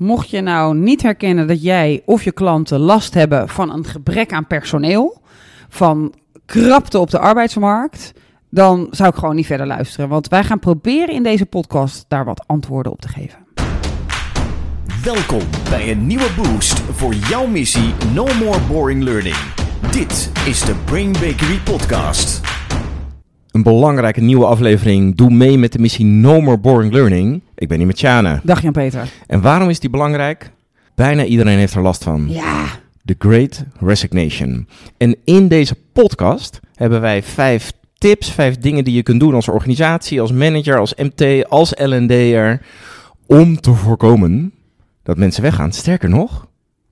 Mocht 0.00 0.30
je 0.30 0.40
nou 0.40 0.76
niet 0.76 1.02
herkennen 1.02 1.46
dat 1.46 1.62
jij 1.62 2.02
of 2.04 2.22
je 2.24 2.32
klanten 2.32 2.78
last 2.78 3.14
hebben 3.14 3.48
van 3.48 3.72
een 3.72 3.84
gebrek 3.84 4.32
aan 4.32 4.46
personeel, 4.46 5.20
van 5.68 6.14
krapte 6.46 6.98
op 6.98 7.10
de 7.10 7.18
arbeidsmarkt, 7.18 8.12
dan 8.50 8.86
zou 8.90 9.08
ik 9.08 9.14
gewoon 9.14 9.34
niet 9.34 9.46
verder 9.46 9.66
luisteren. 9.66 10.08
Want 10.08 10.28
wij 10.28 10.44
gaan 10.44 10.58
proberen 10.58 11.14
in 11.14 11.22
deze 11.22 11.46
podcast 11.46 12.04
daar 12.08 12.24
wat 12.24 12.46
antwoorden 12.46 12.92
op 12.92 13.00
te 13.00 13.08
geven. 13.08 13.38
Welkom 15.02 15.42
bij 15.70 15.90
een 15.90 16.06
nieuwe 16.06 16.30
boost 16.36 16.80
voor 16.80 17.14
jouw 17.14 17.46
missie 17.46 17.94
No 18.14 18.26
More 18.38 18.60
Boring 18.68 19.02
Learning. 19.02 19.36
Dit 19.90 20.30
is 20.46 20.60
de 20.60 20.74
Brain 20.84 21.12
Bakery 21.12 21.58
Podcast. 21.64 22.49
Een 23.50 23.62
belangrijke 23.62 24.20
nieuwe 24.20 24.44
aflevering. 24.46 25.16
Doe 25.16 25.30
mee 25.30 25.58
met 25.58 25.72
de 25.72 25.78
missie 25.78 26.04
No 26.04 26.40
More 26.40 26.58
Boring 26.58 26.92
Learning. 26.92 27.42
Ik 27.54 27.68
ben 27.68 27.78
hier 27.78 27.86
met 27.86 27.98
Sjane. 27.98 28.40
Dag 28.44 28.62
Jan-Peter. 28.62 29.08
En 29.26 29.40
waarom 29.40 29.68
is 29.68 29.80
die 29.80 29.90
belangrijk? 29.90 30.50
Bijna 30.94 31.24
iedereen 31.24 31.58
heeft 31.58 31.74
er 31.74 31.82
last 31.82 32.04
van. 32.04 32.26
Ja, 32.28 32.64
The 33.04 33.14
Great 33.18 33.64
Resignation. 33.80 34.68
En 34.96 35.16
in 35.24 35.48
deze 35.48 35.74
podcast 35.92 36.60
hebben 36.74 37.00
wij 37.00 37.22
vijf 37.22 37.72
tips, 37.98 38.30
vijf 38.30 38.56
dingen 38.58 38.84
die 38.84 38.94
je 38.94 39.02
kunt 39.02 39.20
doen 39.20 39.34
als 39.34 39.48
organisatie, 39.48 40.20
als 40.20 40.32
manager, 40.32 40.78
als 40.78 40.94
MT, 40.94 41.48
als 41.48 41.72
L&D'er, 41.76 42.62
om 43.26 43.60
te 43.60 43.72
voorkomen 43.72 44.52
dat 45.02 45.16
mensen 45.16 45.42
weggaan. 45.42 45.72
Sterker 45.72 46.08
nog, 46.08 46.46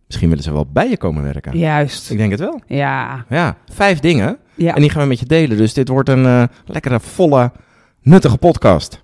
misschien 0.07 0.29
willen 0.29 0.45
ze 0.45 0.52
wel 0.52 0.66
bij 0.73 0.88
je 0.88 0.97
komen 0.97 1.23
werken. 1.23 1.59
juist. 1.59 2.11
Ik 2.11 2.16
denk 2.19 2.30
het 2.30 2.41
wel. 2.41 2.61
Ja, 2.66 3.25
Ja, 3.29 3.57
vijf 3.73 4.01
dingen. 4.01 4.38
Ja. 4.59 4.75
En 4.75 4.80
die 4.80 4.91
gaan 4.91 5.03
we 5.03 5.09
met 5.09 5.19
je 5.19 5.27
delen. 5.27 5.57
Dus 5.57 5.75
dit 5.75 5.89
wordt 5.89 6.09
een 6.09 6.27
eh, 6.27 6.43
lekkere, 6.66 7.01
volle, 7.01 7.53
nuttige 8.03 8.37
podcast. 8.37 9.03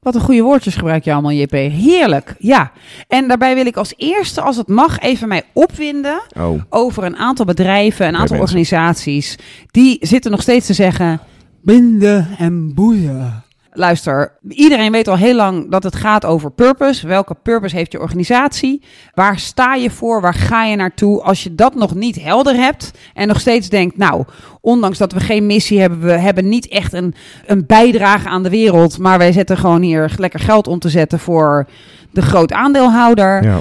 Wat 0.00 0.14
een 0.14 0.20
goede 0.20 0.42
woordjes 0.42 0.74
gebruik 0.74 1.04
je 1.04 1.12
allemaal, 1.12 1.32
JP. 1.32 1.52
Heerlijk, 1.52 2.34
ja. 2.38 2.72
En 3.08 3.28
daarbij 3.28 3.54
wil 3.54 3.66
ik 3.66 3.76
als 3.76 3.94
eerste, 3.96 4.40
als 4.40 4.56
het 4.56 4.68
mag, 4.68 4.98
even 4.98 5.28
mij 5.28 5.42
opwinden 5.52 6.22
Oh, 6.38 6.60
over 6.68 7.04
een 7.04 7.16
aantal 7.16 7.44
bedrijven, 7.44 8.06
een 8.06 8.16
aantal 8.16 8.38
organisaties. 8.38 9.38
Die 9.70 9.96
zitten 10.00 10.30
nog 10.30 10.42
steeds 10.42 10.66
te 10.66 10.72
zeggen, 10.72 11.20
binden 11.62 12.28
en 12.38 12.74
boeien. 12.74 13.42
Luister, 13.74 14.32
iedereen 14.48 14.92
weet 14.92 15.08
al 15.08 15.16
heel 15.16 15.34
lang 15.34 15.70
dat 15.70 15.82
het 15.82 15.94
gaat 15.94 16.24
over 16.24 16.50
purpose. 16.50 17.06
Welke 17.06 17.34
purpose 17.42 17.76
heeft 17.76 17.92
je 17.92 18.00
organisatie? 18.00 18.82
Waar 19.14 19.38
sta 19.38 19.74
je 19.74 19.90
voor? 19.90 20.20
Waar 20.20 20.34
ga 20.34 20.64
je 20.64 20.76
naartoe? 20.76 21.22
Als 21.22 21.42
je 21.42 21.54
dat 21.54 21.74
nog 21.74 21.94
niet 21.94 22.22
helder 22.22 22.54
hebt 22.54 22.90
en 23.14 23.28
nog 23.28 23.40
steeds 23.40 23.68
denkt, 23.68 23.96
nou, 23.96 24.24
ondanks 24.60 24.98
dat 24.98 25.12
we 25.12 25.20
geen 25.20 25.46
missie 25.46 25.80
hebben, 25.80 26.00
we 26.00 26.12
hebben 26.12 26.48
niet 26.48 26.68
echt 26.68 26.92
een, 26.92 27.14
een 27.46 27.66
bijdrage 27.66 28.28
aan 28.28 28.42
de 28.42 28.50
wereld, 28.50 28.98
maar 28.98 29.18
wij 29.18 29.32
zetten 29.32 29.56
gewoon 29.56 29.82
hier 29.82 30.14
lekker 30.16 30.40
geld 30.40 30.66
om 30.66 30.78
te 30.78 30.88
zetten 30.88 31.18
voor 31.18 31.66
de 32.10 32.22
groot 32.22 32.52
aandeelhouder. 32.52 33.44
ja. 33.44 33.58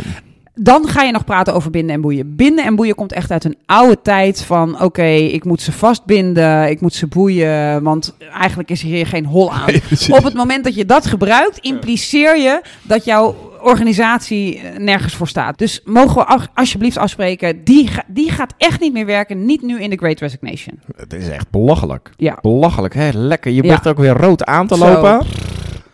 Dan 0.56 0.88
ga 0.88 1.02
je 1.04 1.12
nog 1.12 1.26
praten 1.26 1.54
over 1.54 1.72
binden 1.72 1.96
en 1.96 2.02
boeien. 2.02 2.36
Binden 2.36 2.66
en 2.66 2.76
boeien 2.76 2.96
komt 2.96 3.12
echt 3.14 3.32
uit 3.32 3.44
een 3.44 3.58
oude 3.66 4.02
tijd 4.02 4.44
van... 4.44 4.82
oké, 4.82 5.04
ik 5.12 5.46
moet 5.46 5.62
ze 5.62 5.72
vastbinden, 5.72 6.70
ik 6.70 6.82
moet 6.82 6.94
ze 6.94 7.08
boeien... 7.08 7.84
want 7.84 8.14
eigenlijk 8.38 8.70
is 8.72 8.82
hier 8.82 9.08
geen 9.08 9.26
hol 9.26 9.52
aan. 9.54 9.70
Op 10.18 10.24
het 10.24 10.34
moment 10.34 10.64
dat 10.64 10.76
je 10.76 10.86
dat 10.86 11.06
gebruikt, 11.06 11.58
impliceer 11.58 12.38
je 12.38 12.62
dat 12.82 13.06
jouw 13.06 13.36
organisatie 13.62 14.60
eh, 14.60 14.78
nergens 14.80 15.14
voor 15.16 15.28
staat. 15.28 15.58
Dus 15.58 15.82
mogen 15.86 16.16
we 16.16 16.48
alsjeblieft 16.54 16.98
afspreken... 16.98 17.64
Die, 17.64 17.88
ga- 17.88 18.04
die 18.08 18.32
gaat 18.32 18.54
echt 18.58 18.80
niet 18.80 18.94
meer 18.94 19.06
werken, 19.06 19.46
niet 19.46 19.62
nu 19.62 19.80
in 19.82 19.90
de 19.90 19.98
Great 19.98 20.20
Resignation. 20.20 20.80
Het 20.96 21.14
is 21.14 21.28
echt 21.30 21.50
belachelijk. 21.50 22.10
Ja. 22.18 22.38
Belachelijk, 22.42 22.94
hè? 22.94 23.10
Lekker. 23.14 23.52
Je 23.52 23.64
Ja. 23.64 23.68
begint 23.76 23.88
ook 23.88 23.98
weer 23.98 24.18
rood 24.18 24.46
aan 24.46 24.68
te 24.68 24.76
Zo. 24.76 24.84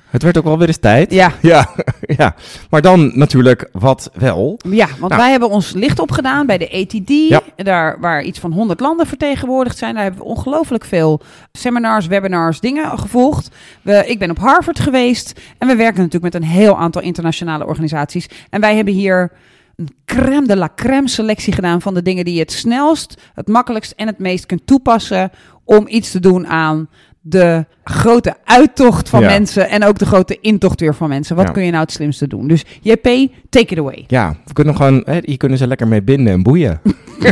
Het 0.10 0.24
werd 0.24 0.38
ook 0.38 0.44
wel 0.44 0.58
weer 0.58 0.68
eens 0.68 0.78
tijd. 0.78 1.12
Ja, 1.14 1.32
Ja, 1.42 1.70
ja. 2.02 2.36
Maar 2.70 2.82
dan 2.82 3.12
natuurlijk 3.18 3.70
wat 3.72 4.10
wel. 4.14 4.60
Ja, 4.70 4.88
want 4.88 5.12
Nou. 5.12 5.22
wij 5.22 5.32
hebben 5.32 5.50
ons 5.50 5.74
licht 5.74 6.00
opgedaan 6.00 6.46
bij 6.46 6.58
de 6.58 6.72
ATD, 6.72 7.10
Ja. 7.30 7.42
daar 7.56 8.00
waar 8.00 8.24
iets 8.24 8.40
van 8.40 8.52
100 8.52 8.80
landen 8.80 9.08
vertegenwoordigd 9.08 9.78
zijn. 9.78 9.94
Daar 9.94 10.04
hebben 10.04 10.22
we 10.22 10.28
ongelooflijk 10.28 10.86
veel 10.86 11.22
seminars, 11.52 12.08
webinars, 12.08 12.60
dingen 12.60 13.00
gevolgd. 13.00 13.50
We, 13.82 14.04
ik 14.08 14.20
ben 14.20 14.30
op 14.30 14.40
Harvard 14.40 14.80
geweest 14.80 15.42
en 15.58 15.68
we 15.68 15.76
werken 15.76 16.02
natuurlijk 16.04 16.34
met 16.34 16.44
een 16.44 16.50
heel 16.50 16.78
aantal 16.78 17.02
internationale 17.02 17.66
organisaties. 17.66 18.30
En 18.50 18.62
wij 18.62 18.76
hebben 18.76 18.94
hier 18.94 19.32
een 19.76 19.90
crème 20.06 20.48
de 20.48 20.56
la 20.58 20.70
crème 20.76 21.08
selectie 21.08 21.54
gedaan 21.54 21.82
van 21.82 21.94
de 21.94 22.02
dingen 22.02 22.26
die 22.26 22.34
je 22.34 22.40
het 22.40 22.52
snelst, 22.52 23.22
het 23.34 23.48
makkelijkst 23.48 23.92
en 23.96 24.08
het 24.08 24.20
meest 24.20 24.46
kunt 24.46 24.68
toepassen 24.68 25.32
om 25.64 25.86
iets 25.88 26.12
te 26.12 26.20
doen 26.20 26.48
aan 26.48 26.90
de 27.30 27.66
grote 27.84 28.36
uittocht 28.44 29.10
van 29.10 29.22
Ja. 29.22 29.28
mensen 29.28 29.70
en 29.70 29.84
ook 29.84 29.98
de 29.98 30.06
grote 30.06 30.38
intocht 30.42 30.80
weer 30.80 30.96
van 30.96 31.10
mensen. 31.10 31.36
Wat 31.36 31.46
Ja. 31.46 31.52
kun 31.52 31.64
je 31.64 31.72
nou 31.72 31.84
het 31.84 31.92
slimste 31.92 32.28
doen? 32.28 32.48
Dus 32.48 32.66
JP, 32.82 33.04
take 33.50 33.74
it 33.74 33.78
away. 33.78 34.04
Ja, 34.08 34.36
we 34.46 34.54
kunnen 34.54 34.76
gewoon, 34.76 35.02
hè, 35.06 35.20
hier 35.24 35.38
kunnen 35.38 35.58
ze 35.58 35.68
lekker 35.68 35.88
mee 35.88 36.02
binden 36.02 36.34
en 36.34 36.44
boeien. 36.44 36.82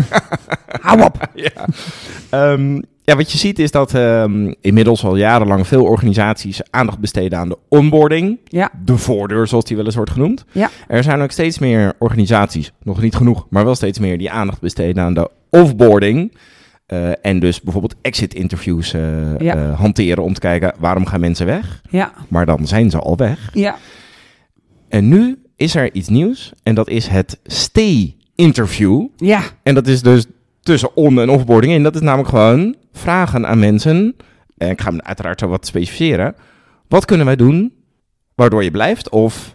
Hou 0.82 1.02
op. 1.02 1.30
ja. 1.34 1.66
Ehm, 2.30 2.82
ja, 3.04 3.16
wat 3.16 3.32
je 3.32 3.38
ziet 3.38 3.60
is 3.60 3.72
dat 3.72 3.94
ehm, 3.94 4.54
inmiddels 4.62 5.04
al 5.06 5.16
jarenlang 5.16 5.68
veel 5.68 5.84
organisaties 5.84 6.62
aandacht 6.70 7.00
besteden 7.00 7.40
aan 7.40 7.50
de 7.50 7.58
onboarding. 7.70 8.40
Ja. 8.44 8.70
De 8.86 8.98
voordeur, 8.98 9.48
zoals 9.48 9.66
die 9.66 9.76
wel 9.76 9.86
eens 9.86 9.96
wordt 9.96 10.12
genoemd. 10.12 10.46
Ja. 10.52 10.70
Er 10.88 11.04
zijn 11.04 11.22
ook 11.22 11.32
steeds 11.32 11.60
meer 11.60 11.94
organisaties, 12.00 12.72
nog 12.84 13.02
niet 13.02 13.16
genoeg, 13.16 13.46
maar 13.50 13.66
wel 13.66 13.76
steeds 13.76 14.00
meer, 14.00 14.18
die 14.18 14.32
aandacht 14.32 14.62
besteden 14.62 15.04
aan 15.04 15.14
de 15.14 15.30
offboarding. 15.50 16.38
Eh, 16.86 17.26
en 17.26 17.40
dus 17.40 17.62
bijvoorbeeld 17.62 17.96
exit 18.02 18.34
interviews 18.34 18.94
eh, 18.94 19.38
Ja. 19.40 19.56
eh, 19.56 19.80
hanteren 19.80 20.24
om 20.24 20.34
te 20.34 20.40
kijken 20.40 20.74
waarom 20.80 21.06
gaan 21.06 21.20
mensen 21.20 21.46
weg. 21.46 21.82
Ja, 21.90 22.14
Maar 22.30 22.46
dan 22.46 22.68
zijn 22.68 22.90
ze 22.90 23.00
al 23.00 23.18
weg. 23.18 23.50
ja, 23.54 23.76
En 24.90 25.08
nu 25.08 25.40
is 25.56 25.76
er 25.76 25.94
iets 25.94 26.08
nieuws 26.08 26.52
en 26.64 26.76
dat 26.76 26.90
is 26.90 27.08
het 27.08 27.40
stay 27.44 28.16
interview. 28.36 29.08
ja, 29.16 29.42
En 29.64 29.74
dat 29.74 29.88
is 29.88 30.02
dus 30.02 30.26
tussen 30.62 30.96
on- 30.96 31.20
en 31.20 31.30
offboarding 31.30 31.74
in. 31.74 31.84
Dat 31.84 31.96
is 31.96 32.02
namelijk 32.02 32.30
gewoon 32.30 32.76
vragen 32.94 33.48
aan 33.48 33.60
mensen. 33.60 34.16
En 34.58 34.70
ik 34.70 34.82
ga 34.82 34.90
hem 34.90 35.02
uiteraard 35.02 35.40
zo 35.40 35.48
wat 35.48 35.66
specificeren. 35.66 36.36
Wat 36.88 37.06
kunnen 37.06 37.26
wij 37.26 37.36
doen 37.36 37.74
waardoor 38.36 38.64
je 38.64 38.72
blijft? 38.72 39.10
Of 39.10 39.55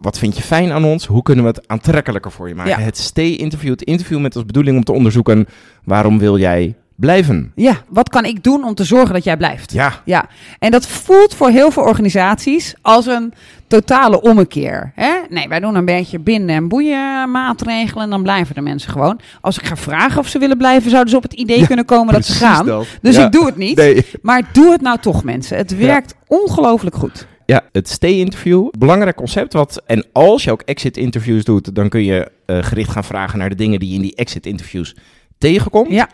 wat 0.00 0.18
vind 0.18 0.36
je 0.36 0.42
fijn 0.42 0.72
aan 0.72 0.84
ons? 0.84 1.06
Hoe 1.06 1.22
kunnen 1.22 1.44
we 1.44 1.50
het 1.50 1.68
aantrekkelijker 1.68 2.32
voor 2.32 2.48
je 2.48 2.54
maken? 2.54 2.70
Ja. 2.78 2.78
Het 2.78 2.98
stay-interview. 2.98 3.70
Het 3.70 3.82
interview 3.82 4.20
met 4.20 4.34
als 4.34 4.44
bedoeling 4.44 4.76
om 4.76 4.84
te 4.84 4.92
onderzoeken... 4.92 5.46
waarom 5.84 6.18
wil 6.18 6.38
jij 6.38 6.74
blijven? 6.96 7.52
ja. 7.54 7.74
Wat 7.88 8.08
kan 8.08 8.24
ik 8.24 8.42
doen 8.42 8.64
om 8.64 8.74
te 8.74 8.84
zorgen 8.84 9.14
dat 9.14 9.24
jij 9.24 9.36
blijft? 9.36 9.72
Ja, 9.72 9.92
Ja, 10.04 10.24
en 10.58 10.70
dat 10.70 10.86
voelt 10.86 11.34
voor 11.34 11.48
heel 11.48 11.70
veel 11.70 11.82
organisaties 11.82 12.74
als 12.82 13.06
een 13.06 13.32
totale 13.66 14.20
ommekeer. 14.20 14.92
Hè? 14.94 15.12
Nee, 15.28 15.48
wij 15.48 15.60
doen 15.60 15.74
een 15.74 15.84
beetje 15.84 16.18
binden- 16.18 16.56
en 16.56 16.68
boeien 16.68 17.30
maatregelen 17.30 18.04
en 18.04 18.10
dan 18.10 18.22
blijven 18.22 18.54
de 18.54 18.60
mensen 18.60 18.90
gewoon. 18.92 19.20
Als 19.40 19.58
ik 19.58 19.64
ga 19.66 19.76
vragen 19.76 20.18
of 20.18 20.28
ze 20.28 20.38
willen 20.38 20.58
blijven, 20.58 20.90
zouden 20.90 21.10
ze 21.10 21.16
op 21.16 21.22
het 21.22 21.32
idee 21.32 21.66
kunnen 21.66 21.84
komen 21.84 22.14
dat 22.14 22.24
ze 22.24 22.32
gaan. 22.32 22.66
dat. 22.66 22.86
Dus 23.02 23.16
Ja. 23.16 23.24
ik 23.26 23.32
doe 23.32 23.46
het 23.46 23.56
niet. 23.56 23.76
Nee. 23.76 24.06
Maar 24.22 24.42
doe 24.52 24.70
het 24.72 24.80
nou 24.80 24.98
toch, 25.00 25.24
mensen. 25.24 25.56
Het 25.56 25.76
werkt 25.76 26.14
ongelooflijk 26.26 26.96
goed. 26.96 27.26
Ja, 27.50 27.62
het 27.72 27.88
stay-interview. 27.88 28.68
Belangrijk 28.78 29.16
concept. 29.16 29.52
Wat, 29.52 29.82
en 29.86 30.04
als 30.12 30.44
je 30.44 30.50
ook 30.50 30.62
exit-interviews 30.62 31.44
doet, 31.44 31.74
dan 31.74 31.88
kun 31.88 32.04
je 32.04 32.30
eh, 32.46 32.62
gericht 32.62 32.90
gaan 32.90 33.04
vragen 33.04 33.38
naar 33.38 33.48
de 33.48 33.54
dingen 33.54 33.80
die 33.80 33.88
je 33.88 33.94
in 33.94 34.02
die 34.02 34.14
exit-interviews 34.14 34.96
tegenkomt. 35.38 35.90
Ja. 35.90 36.08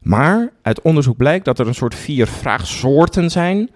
Maar 0.00 0.52
uit 0.62 0.82
onderzoek 0.82 1.16
blijkt 1.16 1.44
dat 1.44 1.58
er 1.58 1.66
een 1.66 1.74
soort 1.74 1.94
vier 1.94 2.26
vraagsoorten 2.26 3.30
zijn. 3.30 3.70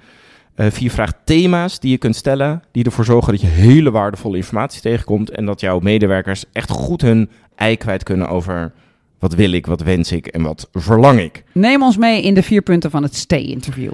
eh, 0.55 0.71
vier 0.71 0.91
vraagthema's 0.91 1.81
die 1.81 1.91
je 1.91 1.99
kunt 1.99 2.17
stellen. 2.17 2.63
Die 2.73 2.85
ervoor 2.85 3.05
zorgen 3.05 3.33
dat 3.33 3.41
je 3.41 3.47
hele 3.47 3.91
waardevolle 3.91 4.37
informatie 4.37 4.81
tegenkomt. 4.81 5.31
En 5.31 5.45
dat 5.47 5.61
jouw 5.61 5.79
medewerkers 5.79 6.45
echt 6.53 6.71
goed 6.71 7.01
hun 7.03 7.31
ei 7.55 7.77
kwijt 7.77 8.03
kunnen 8.03 8.29
over 8.29 8.73
wat 9.19 9.35
wil 9.35 9.53
ik, 9.53 9.67
wat 9.67 9.83
wens 9.83 10.13
ik 10.13 10.27
en 10.27 10.43
wat 10.43 10.69
verlang 10.73 11.21
ik. 11.21 11.45
Neem 11.53 11.83
ons 11.83 11.97
mee 11.97 12.23
in 12.23 12.35
de 12.35 12.43
vier 12.43 12.63
punten 12.63 12.91
van 12.91 13.03
het 13.03 13.15
stay-interview. 13.15 13.93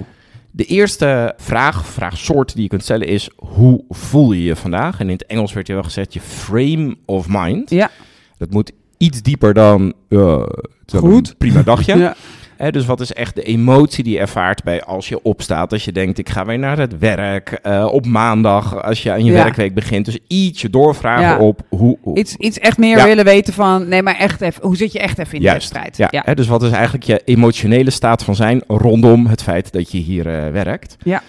De 0.51 0.65
eerste 0.65 1.35
vraag, 1.37 1.87
vraagsoort 1.87 2.53
die 2.55 2.63
je 2.63 2.69
kunt 2.69 2.83
stellen 2.83 3.07
is: 3.07 3.31
hoe 3.37 3.85
voel 3.89 4.33
je 4.33 4.43
je 4.43 4.57
vandaag? 4.57 5.01
En 5.01 5.07
in 5.07 5.13
het 5.13 5.27
Engels 5.27 5.53
werd 5.53 5.67
je 5.67 5.73
wel 5.73 5.83
gezegd 5.83 6.15
je 6.15 6.21
frame 6.21 6.97
of 7.05 7.27
mind. 7.29 7.71
Ja. 7.71 7.91
Dat 8.39 8.51
moet 8.51 8.73
iets 8.97 9.23
dieper 9.23 9.55
dan 9.55 9.93
wel 10.09 10.49
Goed. 10.87 11.29
een 11.29 11.37
prima 11.37 11.63
dagje. 11.63 11.97
Ja. 11.99 12.17
Hè, 12.61 12.71
dus 12.71 12.87
wat 12.87 13.01
is 13.01 13.13
echt 13.13 13.35
de 13.35 13.43
emotie 13.43 14.05
die 14.05 14.13
je 14.13 14.19
ervaart 14.19 14.63
bij 14.63 14.83
als 14.83 15.09
je 15.09 15.23
opstaat? 15.23 15.73
Als 15.73 15.85
je 15.85 15.93
denkt, 15.93 16.19
ik 16.19 16.29
ga 16.29 16.45
weer 16.45 16.59
naar 16.59 16.79
het 16.79 16.99
werk. 16.99 17.49
eh, 17.63 17.89
op 17.93 18.07
maandag, 18.07 18.83
als 18.83 19.03
je 19.03 19.11
aan 19.13 19.25
je 19.25 19.33
Ja. 19.33 19.43
werkweek 19.43 19.75
begint. 19.75 20.05
Dus 20.05 20.19
ietsje 20.27 20.71
doorvragen 20.71 21.23
Ja. 21.23 21.39
op 21.39 21.61
hoe... 21.69 21.99
hoe- 22.01 22.19
Iets, 22.19 22.37
iets 22.37 22.59
echt 22.59 22.79
meer 22.79 22.97
Ja. 22.97 23.05
willen 23.05 23.25
weten 23.25 23.53
van, 23.55 23.89
nee, 23.89 24.03
maar 24.03 24.17
echt 24.17 24.41
even, 24.41 24.63
hoe 24.67 24.77
zit 24.77 24.93
je 24.93 24.99
echt 24.99 25.19
even 25.19 25.35
in 25.35 25.41
de 25.43 25.51
wedstrijd? 25.53 25.97
Ja, 25.97 26.09
Hè, 26.25 26.35
dus 26.35 26.47
wat 26.47 26.63
is 26.63 26.71
eigenlijk 26.71 27.05
je 27.05 27.21
emotionele 27.25 27.91
staat 27.91 28.25
van 28.25 28.35
zijn 28.35 28.63
rondom 28.67 29.27
het 29.27 29.43
feit 29.43 29.73
dat 29.73 29.93
je 29.93 29.99
hier 29.99 30.27
eh, 30.45 30.53
werkt? 30.53 30.97
Ja. 31.05 31.23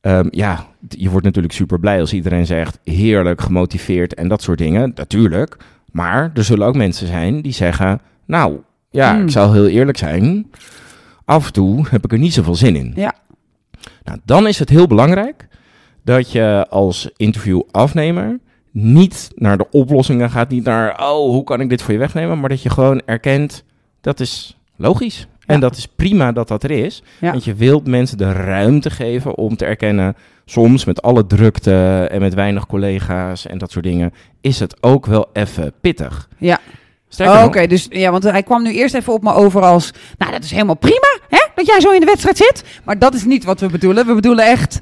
Ehm, 0.00 0.26
ja, 0.30 0.66
je 0.88 1.10
wordt 1.10 1.24
natuurlijk 1.26 1.54
super 1.54 1.80
blij 1.80 2.00
als 2.00 2.12
iedereen 2.12 2.46
zegt 2.46 2.78
heerlijk, 2.84 3.40
gemotiveerd 3.40 4.14
en 4.14 4.28
dat 4.28 4.42
soort 4.42 4.58
dingen. 4.58 4.92
Natuurlijk. 4.94 5.56
Maar 5.92 6.30
er 6.34 6.44
zullen 6.44 6.66
ook 6.66 6.76
mensen 6.76 7.06
zijn 7.06 7.42
die 7.42 7.52
zeggen, 7.52 8.00
nou 8.26 8.56
ja, 8.96 9.14
Hmm. 9.14 9.22
ik 9.24 9.30
zal 9.30 9.52
heel 9.52 9.66
eerlijk 9.68 9.98
zijn. 9.98 10.50
Af 11.24 11.46
en 11.46 11.52
toe 11.52 11.86
heb 11.90 12.04
ik 12.04 12.12
er 12.12 12.18
niet 12.18 12.32
zoveel 12.34 12.54
zin 12.54 12.76
in. 12.76 12.92
Ja. 12.96 13.14
Nou, 14.04 14.18
dan 14.24 14.46
is 14.46 14.58
het 14.58 14.68
heel 14.68 14.86
belangrijk 14.86 15.48
dat 16.04 16.32
je 16.32 16.66
als 16.70 17.10
interviewafnemer 17.16 18.38
niet 18.70 19.30
naar 19.34 19.56
de 19.58 19.70
oplossingen 19.70 20.30
gaat, 20.30 20.48
niet 20.48 20.64
naar, 20.64 20.90
oh, 21.00 21.30
hoe 21.30 21.44
kan 21.44 21.60
ik 21.60 21.68
dit 21.68 21.82
voor 21.82 21.92
je 21.92 21.98
wegnemen, 21.98 22.40
maar 22.40 22.48
dat 22.48 22.62
je 22.62 22.70
gewoon 22.70 23.02
erkent, 23.04 23.64
dat 24.00 24.20
is 24.20 24.56
logisch. 24.76 25.26
En 25.46 25.60
dat 25.60 25.76
is 25.76 25.86
prima 25.86 26.32
dat 26.32 26.48
dat 26.48 26.62
er 26.62 26.70
is. 26.70 27.02
Ja. 27.20 27.30
Want 27.30 27.44
je 27.44 27.54
wilt 27.54 27.86
mensen 27.86 28.18
de 28.18 28.32
ruimte 28.32 28.90
geven 28.90 29.36
om 29.36 29.56
te 29.56 29.64
erkennen, 29.64 30.14
soms 30.44 30.84
met 30.84 31.02
alle 31.02 31.26
drukte 31.26 32.06
en 32.10 32.20
met 32.20 32.34
weinig 32.34 32.66
collega's 32.66 33.46
en 33.46 33.58
dat 33.58 33.70
soort 33.70 33.84
dingen, 33.84 34.12
is 34.40 34.60
het 34.60 34.82
ook 34.82 35.06
wel 35.06 35.26
even 35.32 35.72
pittig. 35.80 36.28
Ja. 36.38 36.58
Oh, 37.20 37.42
Oké, 37.44 37.66
dus 37.66 37.86
ja, 37.90 38.10
want 38.10 38.22
hij 38.24 38.42
kwam 38.42 38.62
nu 38.62 38.72
eerst 38.72 38.94
even 38.94 39.12
op 39.12 39.22
me 39.22 39.32
over 39.32 39.62
als, 39.62 39.90
nou, 40.18 40.32
dat 40.32 40.44
is 40.44 40.50
helemaal 40.50 40.76
prima, 40.76 41.18
hè, 41.28 41.38
dat 41.54 41.66
jij 41.66 41.80
zo 41.80 41.90
in 41.90 42.00
de 42.00 42.06
wedstrijd 42.06 42.36
zit. 42.36 42.64
Maar 42.84 42.98
dat 42.98 43.14
is 43.14 43.24
niet 43.24 43.44
wat 43.44 43.60
we 43.60 43.66
bedoelen. 43.68 44.06
We 44.06 44.14
bedoelen 44.14 44.46
echt 44.46 44.78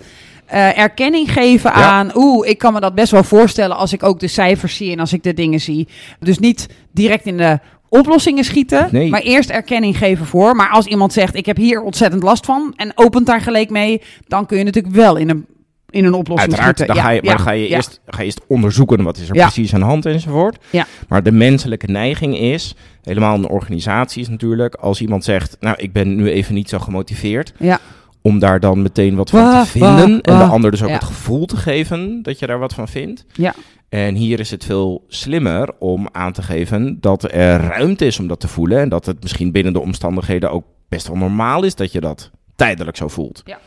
eh, 0.46 0.78
erkenning 0.78 1.32
geven 1.32 1.70
Ja. 1.70 1.76
aan, 1.76 2.10
oeh, 2.14 2.48
ik 2.48 2.58
kan 2.58 2.72
me 2.72 2.81
dat 2.81 2.94
best 2.94 3.10
wel 3.12 3.25
voorstellen 3.25 3.76
als 3.76 3.92
ik 3.92 4.02
ook 4.02 4.20
de 4.20 4.28
cijfers 4.28 4.76
zie 4.76 4.92
en 4.92 5.00
als 5.00 5.12
ik 5.12 5.22
de 5.22 5.34
dingen 5.34 5.60
zie. 5.60 5.88
Dus 6.20 6.38
niet 6.38 6.69
direct 6.92 7.26
in 7.26 7.36
de 7.36 7.58
oplossingen 7.88 8.44
schieten, 8.44 8.88
Nee. 8.92 9.10
maar 9.10 9.20
eerst 9.20 9.50
erkenning 9.50 9.98
geven 9.98 10.26
voor. 10.26 10.56
Maar 10.56 10.69
als 10.70 10.86
iemand 10.86 11.12
zegt, 11.12 11.34
ik 11.34 11.46
heb 11.46 11.56
hier 11.56 11.81
ontzettend 11.82 12.22
last 12.22 12.44
van 12.44 12.72
en 12.76 12.92
opent 12.94 13.26
daar 13.26 13.40
gelijk 13.40 13.70
mee, 13.70 14.02
dan 14.26 14.46
kun 14.46 14.58
je 14.58 14.64
natuurlijk 14.64 14.94
wel 14.94 15.16
in 15.16 15.31
een, 15.31 15.46
in 15.94 16.05
een 16.05 16.14
oplossing 16.14 16.50
Uiteraard, 16.52 16.79
schieten. 16.79 16.87
dan 16.87 17.05
Ja, 17.05 17.11
ga 17.11 17.11
je, 17.17 17.23
maar 17.23 17.37
dan 17.37 17.44
ga 17.46 17.50
je, 17.52 17.67
eerst, 17.69 18.00
ga 18.06 18.19
je 18.20 18.25
eerst 18.25 18.41
onderzoeken 18.46 19.02
wat 19.02 19.17
is 19.17 19.29
er 19.29 19.35
precies 19.35 19.75
aan 19.75 19.81
de 19.81 19.87
hand 19.87 20.06
enzovoort. 20.06 20.64
Ja. 20.70 20.87
Maar 21.08 21.23
de 21.23 21.32
menselijke 21.32 21.87
neiging 21.87 22.38
is, 22.38 22.75
helemaal 23.02 23.35
in 23.37 23.49
organisaties 23.49 24.29
natuurlijk, 24.29 24.75
als 24.75 25.00
iemand 25.00 25.25
zegt, 25.25 25.56
nou 25.61 25.76
ik 25.79 25.93
ben 25.93 26.17
nu 26.17 26.31
even 26.31 26.55
niet 26.55 26.69
zo 26.69 26.79
gemotiveerd, 26.79 27.52
Ja. 27.58 27.79
om 28.23 28.38
daar 28.38 28.61
dan 28.61 28.82
meteen 28.82 29.14
wat 29.17 29.31
van 29.31 29.50
te 29.64 29.70
vinden 29.70 30.20
en 30.20 30.38
de 30.38 30.44
ander 30.44 30.70
dus 30.70 30.82
ook 30.82 30.88
Ja. 30.88 30.94
het 30.94 31.05
gevoel 31.05 31.46
te 31.46 31.56
geven 31.56 32.23
dat 32.23 32.38
je 32.38 32.46
daar 32.46 32.58
wat 32.58 32.75
van 32.75 32.88
vindt. 32.88 33.25
Ja. 33.32 33.55
En 33.88 34.14
hier 34.14 34.41
is 34.41 34.50
het 34.50 34.64
veel 34.64 35.05
slimmer 35.08 35.69
om 35.79 36.08
aan 36.12 36.32
te 36.32 36.43
geven 36.43 36.99
dat 37.00 37.23
er 37.32 37.61
ruimte 37.61 38.06
is 38.06 38.19
om 38.19 38.26
dat 38.29 38.41
te 38.41 38.49
voelen 38.49 38.79
en 38.81 38.88
dat 38.88 39.06
het 39.06 39.23
misschien 39.23 39.52
binnen 39.52 39.73
de 39.73 39.81
omstandigheden 39.81 40.50
ook 40.50 40.64
best 40.88 41.06
wel 41.08 41.17
normaal 41.17 41.62
is 41.64 41.75
dat 41.75 41.93
je 41.93 42.00
dat 42.00 42.31
tijdelijk 42.56 42.96
zo 42.96 43.08
voelt. 43.08 43.43
Ja. 43.44 43.58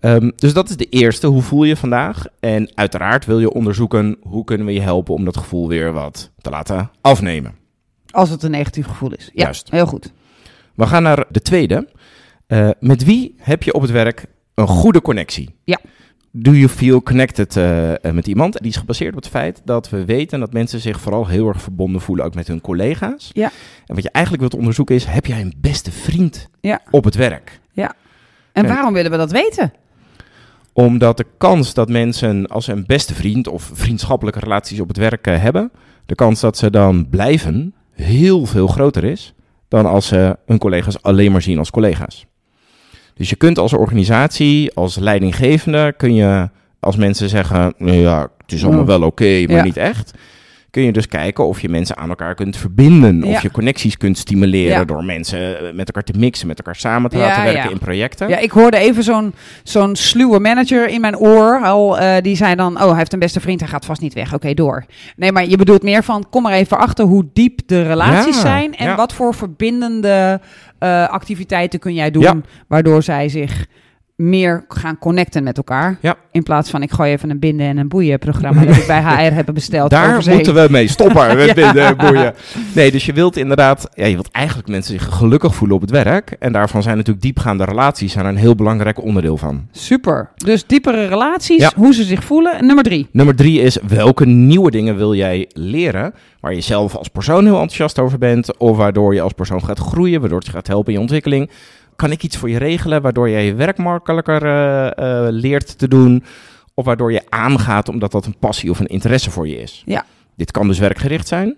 Ehm, 0.00 0.30
dus 0.36 0.52
dat 0.52 0.68
is 0.68 0.76
de 0.76 0.88
eerste. 0.88 1.26
Hoe 1.26 1.42
voel 1.42 1.64
je 1.64 1.76
vandaag? 1.76 2.24
En 2.40 2.70
uiteraard 2.74 3.24
wil 3.24 3.40
je 3.40 3.52
onderzoeken 3.52 4.16
hoe 4.22 4.44
kunnen 4.44 4.66
we 4.66 4.72
je 4.72 4.80
helpen 4.80 5.14
om 5.14 5.24
dat 5.24 5.36
gevoel 5.36 5.68
weer 5.68 5.92
wat 5.92 6.30
te 6.40 6.50
laten 6.50 6.90
afnemen. 7.00 7.54
Als 8.10 8.30
het 8.30 8.42
een 8.42 8.50
negatief 8.50 8.86
gevoel 8.86 9.12
is. 9.12 9.30
Ja, 9.34 9.42
Juist. 9.44 9.70
heel 9.70 9.86
goed. 9.86 10.12
We 10.74 10.86
gaan 10.86 11.02
naar 11.02 11.24
de 11.28 11.40
tweede. 11.42 11.88
Eh, 12.46 12.68
met 12.80 13.04
wie 13.04 13.34
heb 13.38 13.62
je 13.62 13.74
op 13.74 13.82
het 13.82 13.90
werk 13.90 14.26
een 14.54 14.66
goede 14.66 15.02
connectie? 15.02 15.54
Ja. 15.64 15.78
Do 16.30 16.50
you 16.52 16.68
feel 16.68 17.02
connected 17.02 17.56
eh, 17.56 17.92
eh, 18.04 18.12
met 18.14 18.26
iemand? 18.26 18.58
Die 18.58 18.70
is 18.70 18.76
gebaseerd 18.76 19.10
op 19.16 19.22
het 19.22 19.28
feit 19.28 19.60
dat 19.64 19.90
we 19.90 20.04
weten 20.04 20.40
dat 20.40 20.52
mensen 20.52 20.80
zich 20.80 21.00
vooral 21.00 21.26
heel 21.26 21.48
erg 21.48 21.62
verbonden 21.62 22.00
voelen, 22.00 22.24
ook 22.24 22.34
met 22.34 22.46
hun 22.46 22.60
collega's. 22.60 23.30
Ja. 23.32 23.50
En 23.86 23.94
wat 23.94 24.02
je 24.02 24.10
eigenlijk 24.10 24.42
wilt 24.48 24.56
onderzoeken 24.60 24.94
is, 24.94 25.04
heb 25.04 25.26
jij 25.26 25.40
een 25.40 25.54
beste 25.56 25.92
vriend 25.92 26.48
Ja. 26.60 26.80
op 26.90 27.04
het 27.04 27.14
werk? 27.14 27.60
En 28.52 28.66
Ja. 28.66 28.72
waarom 28.74 28.92
willen 28.92 29.10
we 29.10 29.16
dat 29.16 29.30
weten? 29.30 29.72
Omdat 30.76 31.16
de 31.16 31.26
kans 31.38 31.74
dat 31.74 31.88
mensen, 31.88 32.46
als 32.46 32.64
ze 32.64 32.72
een 32.72 32.86
beste 32.86 33.14
vriend 33.14 33.48
of 33.48 33.70
vriendschappelijke 33.72 34.40
relaties 34.40 34.80
op 34.80 34.88
het 34.88 34.96
werk 34.96 35.26
eh, 35.26 35.42
hebben, 35.42 35.70
de 36.06 36.14
kans 36.14 36.40
dat 36.40 36.56
ze 36.56 36.70
dan 36.70 37.08
blijven 37.08 37.74
heel 37.92 38.46
veel 38.46 38.66
groter 38.66 39.04
is 39.04 39.34
dan 39.68 39.86
als 39.86 40.06
ze 40.06 40.36
hun 40.46 40.58
collega's 40.58 41.02
alleen 41.02 41.32
maar 41.32 41.42
zien 41.42 41.58
als 41.58 41.70
collega's. 41.70 42.26
Dus 43.14 43.30
je 43.30 43.36
kunt 43.36 43.58
als 43.58 43.72
organisatie, 43.72 44.74
als 44.74 44.96
leidinggevende, 44.96 45.94
kun 45.96 46.14
je 46.14 46.48
als 46.80 46.96
mensen 46.96 47.28
zeggen, 47.28 47.74
nou 47.78 47.96
ja, 47.96 48.28
het 48.42 48.52
is 48.52 48.64
allemaal 48.64 48.86
wel 48.86 49.02
oké, 49.02 49.44
maar 49.46 49.56
Ja. 49.56 49.62
niet 49.62 49.76
echt. 49.76 50.12
Kun 50.76 50.84
je 50.84 50.92
dus 50.92 51.08
kijken 51.08 51.46
of 51.46 51.60
je 51.60 51.68
mensen 51.68 51.96
aan 51.96 52.08
elkaar 52.08 52.34
kunt 52.34 52.56
verbinden. 52.56 53.18
Ja. 53.24 53.34
Of 53.34 53.42
je 53.42 53.50
connecties 53.50 53.96
kunt 53.96 54.18
stimuleren 54.18 54.78
Ja. 54.78 54.84
door 54.84 55.04
mensen 55.04 55.58
eh, 55.58 55.74
met 55.74 55.86
elkaar 55.86 56.02
te 56.02 56.18
mixen, 56.18 56.46
met 56.46 56.58
elkaar 56.58 56.76
samen 56.76 57.10
te 57.10 57.16
Ja, 57.18 57.26
laten 57.26 57.44
werken 57.44 57.70
in 57.70 57.78
projecten. 57.78 58.28
Ja, 58.28 58.38
ik 58.38 58.50
hoorde 58.50 58.76
even 58.76 59.02
zo'n 59.02 59.34
zo'n 59.62 59.96
sluwe 59.96 60.38
manager 60.38 60.88
in 60.88 61.00
mijn 61.00 61.16
oor. 61.16 61.60
Al, 61.62 61.98
eh, 61.98 62.22
die 62.22 62.36
zei 62.36 62.54
dan, 62.54 62.82
oh, 62.82 62.88
hij 62.88 62.96
heeft 62.96 63.12
een 63.12 63.18
beste 63.18 63.40
vriend, 63.40 63.60
hij 63.60 63.68
gaat 63.68 63.84
vast 63.84 64.00
niet 64.00 64.14
weg. 64.14 64.34
Oké, 64.34 64.54
door. 64.54 64.84
Nee, 65.16 65.32
maar 65.32 65.46
je 65.48 65.56
bedoelt 65.56 65.82
meer 65.82 66.02
van, 66.02 66.26
kom 66.30 66.46
er 66.46 66.52
even 66.52 66.78
achter 66.78 67.04
hoe 67.04 67.26
diep 67.32 67.60
de 67.66 67.82
relaties 67.82 68.40
zijn. 68.40 68.76
En 68.76 68.96
wat 68.96 69.12
voor 69.12 69.34
verbindende 69.34 70.40
eh, 70.78 71.08
activiteiten 71.08 71.78
kun 71.78 71.94
jij 71.94 72.10
doen, 72.10 72.44
waardoor 72.68 73.02
zij 73.02 73.28
zich 73.28 73.66
meer 74.16 74.64
gaan 74.68 74.98
connecten 74.98 75.42
met 75.42 75.56
elkaar. 75.56 75.98
Ja. 76.00 76.14
In 76.30 76.42
plaats 76.42 76.70
van, 76.70 76.82
ik 76.82 76.90
gooi 76.90 77.12
even 77.12 77.30
een 77.30 77.38
binden 77.38 77.66
en 77.66 77.76
een 77.76 77.88
boeien 77.88 78.18
programma 78.18 78.64
dat 78.64 78.76
ik 78.76 78.86
bij 78.86 79.02
HR 79.28 79.34
heb 79.34 79.50
besteld. 79.54 79.90
Daar 79.90 80.22
moeten 80.28 80.54
we 80.54 80.66
mee 80.70 80.88
stoppen 80.88 81.36
met 81.36 81.46
Ja. 81.46 81.54
binden, 81.54 81.96
boeien. 81.96 82.34
Nee, 82.74 82.90
dus 82.90 83.06
je 83.06 83.12
wilt 83.12 83.36
inderdaad, 83.36 83.88
ja, 83.94 84.06
je 84.06 84.14
wilt 84.14 84.30
eigenlijk 84.30 84.68
mensen 84.68 84.92
zich 84.98 85.04
gelukkig 85.14 85.54
voelen 85.54 85.76
op 85.76 85.82
het 85.82 85.90
werk. 85.90 86.36
En 86.38 86.52
daarvan 86.52 86.82
zijn 86.82 86.96
natuurlijk 86.96 87.24
diepgaande 87.24 87.64
relaties 87.64 88.12
zijn 88.12 88.24
er 88.24 88.30
een 88.30 88.36
heel 88.36 88.54
belangrijk 88.54 89.02
onderdeel 89.02 89.36
van. 89.36 89.66
Super. 89.72 90.30
Dus 90.36 90.66
diepere 90.66 91.06
relaties, 91.06 91.60
Ja. 91.62 91.72
hoe 91.76 91.94
ze 91.94 92.04
zich 92.04 92.24
voelen. 92.24 92.58
En 92.58 92.66
nummer 92.66 92.84
drie. 92.84 93.08
Nummer 93.10 93.36
drie 93.36 93.60
is 93.60 93.78
welke 93.88 94.26
nieuwe 94.26 94.70
dingen 94.70 94.96
wil 94.96 95.14
jij 95.14 95.50
leren 95.52 96.14
waar 96.40 96.54
je 96.54 96.60
zelf 96.60 96.94
als 96.96 97.08
persoon 97.08 97.44
heel 97.44 97.54
enthousiast 97.60 97.98
over 97.98 98.18
bent 98.18 98.56
of 98.58 98.76
waardoor 98.76 99.14
je 99.14 99.20
als 99.20 99.32
persoon 99.32 99.64
gaat 99.64 99.78
groeien, 99.78 100.20
waardoor 100.20 100.38
het 100.38 100.46
je 100.46 100.52
gaat 100.52 100.66
helpen 100.66 100.86
in 100.88 100.94
je 100.94 101.00
ontwikkeling. 101.00 101.50
Kan 101.96 102.10
ik 102.10 102.22
iets 102.22 102.36
voor 102.36 102.50
je 102.50 102.58
regelen 102.58 103.02
waardoor 103.02 103.30
jij 103.30 103.44
je 103.46 103.54
werk 103.54 103.78
makkelijker 103.78 104.42
eh, 104.44 104.86
eh, 104.86 105.32
leert 105.32 105.78
te 105.78 105.88
doen 105.88 106.24
of 106.74 106.84
waardoor 106.84 107.12
je 107.12 107.22
aangaat 107.28 107.88
omdat 107.88 108.12
dat 108.12 108.26
een 108.26 108.36
passie 108.38 108.70
of 108.70 108.80
een 108.80 108.86
interesse 108.86 109.30
voor 109.30 109.48
je 109.48 109.56
is? 109.56 109.82
Ja. 109.86 110.04
Dit 110.36 110.50
kan 110.50 110.68
dus 110.68 110.78
werkgericht 110.78 111.28
zijn, 111.28 111.54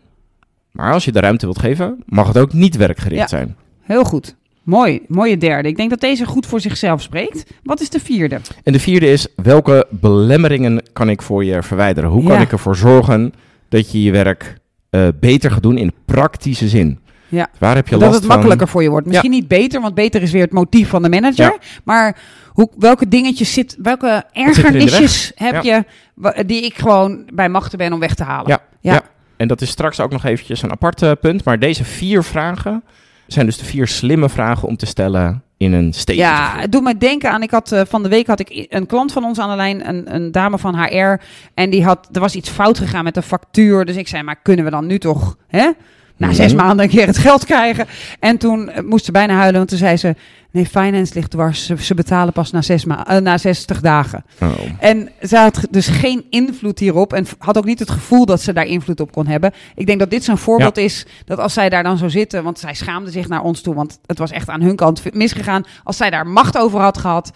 maar 0.73 0.93
als 0.93 1.05
je 1.05 1.13
de 1.13 1.21
ruimte 1.21 1.45
wilt 1.45 1.59
geven, 1.59 2.03
mag 2.07 2.27
het 2.27 2.39
ook 2.39 2.53
niet 2.53 2.77
werkgericht 2.77 3.21
Ja. 3.21 3.27
zijn. 3.27 3.57
Heel 3.83 4.05
goed. 4.05 4.37
Mooi, 4.63 5.01
mooie 5.09 5.37
derde. 5.39 5.69
Ik 5.69 5.77
denk 5.77 5.91
dat 5.91 6.01
deze 6.01 6.25
goed 6.27 6.47
voor 6.47 6.61
zichzelf 6.61 7.03
spreekt. 7.03 7.45
Wat 7.63 7.81
is 7.81 7.91
de 7.91 8.01
vierde? 8.01 8.41
En 8.63 8.73
de 8.73 8.81
vierde 8.81 9.11
is, 9.11 9.27
welke 9.37 9.87
belemmeringen 9.91 10.83
kan 10.93 11.09
ik 11.11 11.23
voor 11.23 11.45
je 11.45 11.63
verwijderen? 11.63 12.11
Hoe 12.11 12.25
kan 12.25 12.35
Ja. 12.37 12.41
ik 12.41 12.53
ervoor 12.53 12.77
zorgen 12.77 13.33
dat 13.69 13.93
je 13.93 14.03
je 14.03 14.11
werk 14.13 14.57
eh, 14.91 15.09
beter 15.21 15.51
gaat 15.51 15.63
doen 15.63 15.77
in 15.79 15.93
praktische 16.05 16.69
zin? 16.69 16.99
Ja. 17.29 17.49
Waar 17.59 17.75
heb 17.75 17.89
je 17.89 17.91
dat 17.97 18.01
last 18.01 18.15
het 18.15 18.29
makkelijker 18.29 18.69
voor 18.69 18.83
je 18.83 18.91
wordt. 18.91 19.07
Misschien 19.07 19.31
niet 19.31 19.49
beter, 19.49 19.81
want 19.81 19.95
beter 19.95 20.23
is 20.23 20.33
weer 20.33 20.43
het 20.43 20.53
motief 20.53 20.89
van 20.89 21.03
de 21.03 21.09
manager. 21.09 21.45
Ja. 21.45 21.57
Maar 21.85 22.17
hoe, 22.53 22.71
welke 22.79 23.09
dingetjes 23.09 23.53
zit, 23.53 23.77
welke 23.83 24.07
zit 24.33 24.43
er 24.47 24.47
ergernisjes 24.65 25.33
heb 25.35 25.63
Ja. 25.63 25.85
je 26.17 26.45
die 26.47 26.63
ik 26.65 26.75
gewoon 26.79 27.31
bij 27.35 27.49
machten 27.49 27.79
ben 27.79 27.93
om 27.93 28.01
weg 28.01 28.15
te 28.15 28.25
halen? 28.25 28.61
Ja. 28.81 29.03
En 29.37 29.49
dat 29.49 29.61
is 29.61 29.71
straks 29.71 30.01
ook 30.01 30.11
nog 30.11 30.25
eventjes 30.25 30.63
een 30.63 30.71
apart 30.71 31.03
eh, 31.03 31.11
punt. 31.21 31.45
Maar 31.45 31.59
deze 31.59 31.85
vier 31.85 32.23
vragen 32.25 32.83
zijn 33.27 33.47
dus 33.47 33.59
de 33.59 33.65
vier 33.65 33.87
slimme 33.87 34.29
vragen 34.29 34.69
om 34.69 34.77
te 34.77 34.87
stellen 34.87 35.43
in 35.57 35.73
een 35.73 35.93
stage. 35.93 36.19
Ja, 36.19 36.55
het 36.59 36.73
doet 36.73 36.83
mij 36.83 36.99
denken 36.99 37.31
aan. 37.31 37.43
Ik 37.43 37.51
had 37.51 37.73
eh, 37.73 37.81
van 37.89 38.03
de 38.03 38.09
week 38.09 38.27
had 38.27 38.41
ik 38.41 38.67
een 38.69 38.87
klant 38.87 39.13
van 39.13 39.25
ons 39.25 39.39
aan 39.39 39.51
de 39.51 39.57
lijn, 39.57 39.89
een, 39.89 40.15
een 40.15 40.33
dame 40.33 40.59
van 40.59 40.83
HR. 40.83 41.21
En 41.55 41.71
die 41.71 41.85
had, 41.85 42.09
er 42.13 42.21
was 42.21 42.35
iets 42.35 42.49
fout 42.51 42.79
gegaan 42.79 43.05
met 43.05 43.15
de 43.15 43.23
factuur. 43.23 43.85
Dus 43.85 43.97
ik 43.97 44.09
zei, 44.09 44.23
maar 44.23 44.37
kunnen 44.43 44.65
we 44.65 44.71
dan 44.71 44.87
nu 44.87 44.99
toch, 44.99 45.37
hè? 45.49 45.71
Na 46.19 46.27
Mhm. 46.27 46.37
zes 46.37 46.55
maanden 46.55 46.85
een 46.85 46.91
keer 46.91 47.07
het 47.07 47.19
geld 47.19 47.45
krijgen. 47.45 47.87
En 48.21 48.39
toen 48.39 48.71
eh, 48.71 48.83
moest 48.85 49.05
ze 49.05 49.13
bijna 49.13 49.35
huilen, 49.35 49.57
want 49.57 49.69
toen 49.69 49.79
zei 49.79 49.97
ze: 49.97 50.15
Nee, 50.51 50.67
finance 50.67 51.15
ligt 51.15 51.31
dwars. 51.31 51.67
Ze, 51.67 51.77
ze 51.83 51.95
betalen 51.95 52.33
pas 52.33 52.51
na, 52.51 52.63
zes 52.63 52.85
ma 52.85 53.07
eh, 53.07 53.17
na 53.21 53.39
60 53.39 53.81
dagen. 53.81 54.25
Oh. 54.41 54.49
En 54.79 55.11
ze 55.23 55.37
had 55.37 55.67
dus 55.71 55.87
geen 55.87 56.25
invloed 56.31 56.79
hierop. 56.79 57.13
En 57.13 57.27
had 57.39 57.59
ook 57.59 57.65
niet 57.65 57.79
het 57.79 57.91
gevoel 57.91 58.27
dat 58.27 58.41
ze 58.43 58.53
daar 58.53 58.67
invloed 58.67 59.01
op 59.01 59.13
kon 59.13 59.27
hebben. 59.27 59.53
Ik 59.75 59.87
denk 59.87 59.99
dat 59.99 60.11
dit 60.11 60.25
zo'n 60.25 60.39
voorbeeld 60.39 60.77
is. 60.77 61.07
Dat 61.25 61.39
als 61.39 61.53
zij 61.53 61.69
daar 61.69 61.83
dan 61.83 61.99
zo 61.99 62.09
zitten. 62.09 62.43
Want 62.45 62.59
zij 62.59 62.75
schaamde 62.75 63.11
zich 63.11 63.29
naar 63.29 63.43
ons 63.43 63.61
toe. 63.61 63.75
Want 63.75 63.99
het 64.07 64.19
was 64.19 64.31
echt 64.31 64.49
aan 64.49 64.61
hun 64.63 64.77
kant 64.77 65.15
misgegaan. 65.15 65.65
Als 65.85 65.97
zij 65.97 66.11
daar 66.11 66.27
macht 66.27 66.59
over 66.59 66.81
had 66.81 66.99
gehad. 66.99 67.31